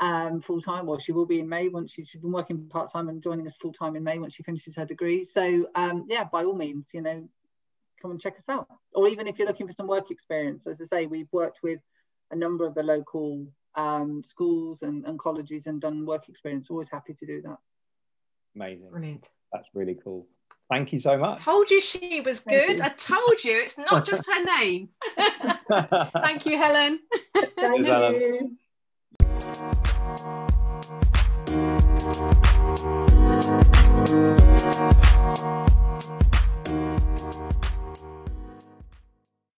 um, 0.00 0.42
full 0.46 0.60
time. 0.60 0.86
Well, 0.86 1.00
she 1.00 1.12
will 1.12 1.26
be 1.26 1.40
in 1.40 1.48
May 1.48 1.68
once 1.68 1.92
she, 1.92 2.04
she's 2.04 2.20
been 2.20 2.32
working 2.32 2.68
part 2.68 2.92
time 2.92 3.08
and 3.08 3.22
joining 3.22 3.46
us 3.46 3.54
full 3.60 3.72
time 3.72 3.96
in 3.96 4.04
May 4.04 4.18
once 4.18 4.34
she 4.34 4.42
finishes 4.42 4.74
her 4.76 4.84
degree. 4.84 5.28
So 5.32 5.68
um, 5.74 6.06
yeah, 6.08 6.24
by 6.24 6.44
all 6.44 6.54
means, 6.54 6.86
you 6.92 7.02
know, 7.02 7.28
come 8.00 8.10
and 8.10 8.20
check 8.20 8.34
us 8.36 8.44
out. 8.48 8.68
Or 8.92 9.08
even 9.08 9.26
if 9.26 9.38
you're 9.38 9.48
looking 9.48 9.66
for 9.66 9.74
some 9.74 9.86
work 9.86 10.10
experience, 10.10 10.62
as 10.66 10.76
I 10.80 10.96
say, 10.96 11.06
we've 11.06 11.28
worked 11.32 11.58
with 11.62 11.80
a 12.30 12.36
number 12.36 12.66
of 12.66 12.74
the 12.74 12.82
local 12.82 13.46
um, 13.74 14.22
schools 14.26 14.78
and, 14.82 15.04
and, 15.06 15.18
colleges 15.18 15.62
and 15.66 15.80
done 15.80 16.06
work 16.06 16.28
experience. 16.28 16.68
Always 16.70 16.88
happy 16.90 17.14
to 17.14 17.26
do 17.26 17.42
that. 17.42 17.58
Amazing. 18.54 18.90
Brilliant. 18.90 19.28
That's 19.52 19.68
really 19.74 19.98
cool. 20.02 20.26
Thank 20.68 20.92
you 20.92 20.98
so 20.98 21.16
much. 21.16 21.40
I 21.40 21.44
told 21.44 21.70
you 21.70 21.80
she 21.80 22.20
was 22.22 22.40
good. 22.40 22.80
I 22.80 22.88
told 22.88 23.44
you 23.44 23.60
it's 23.60 23.78
not 23.78 24.04
just 24.04 24.28
her 24.28 24.42
name. 24.58 24.88
Thank 25.68 26.46
you, 26.46 26.58
Helen. 26.58 27.00
Thank 27.56 28.56
Thank 30.16 30.46
you. 35.40 35.65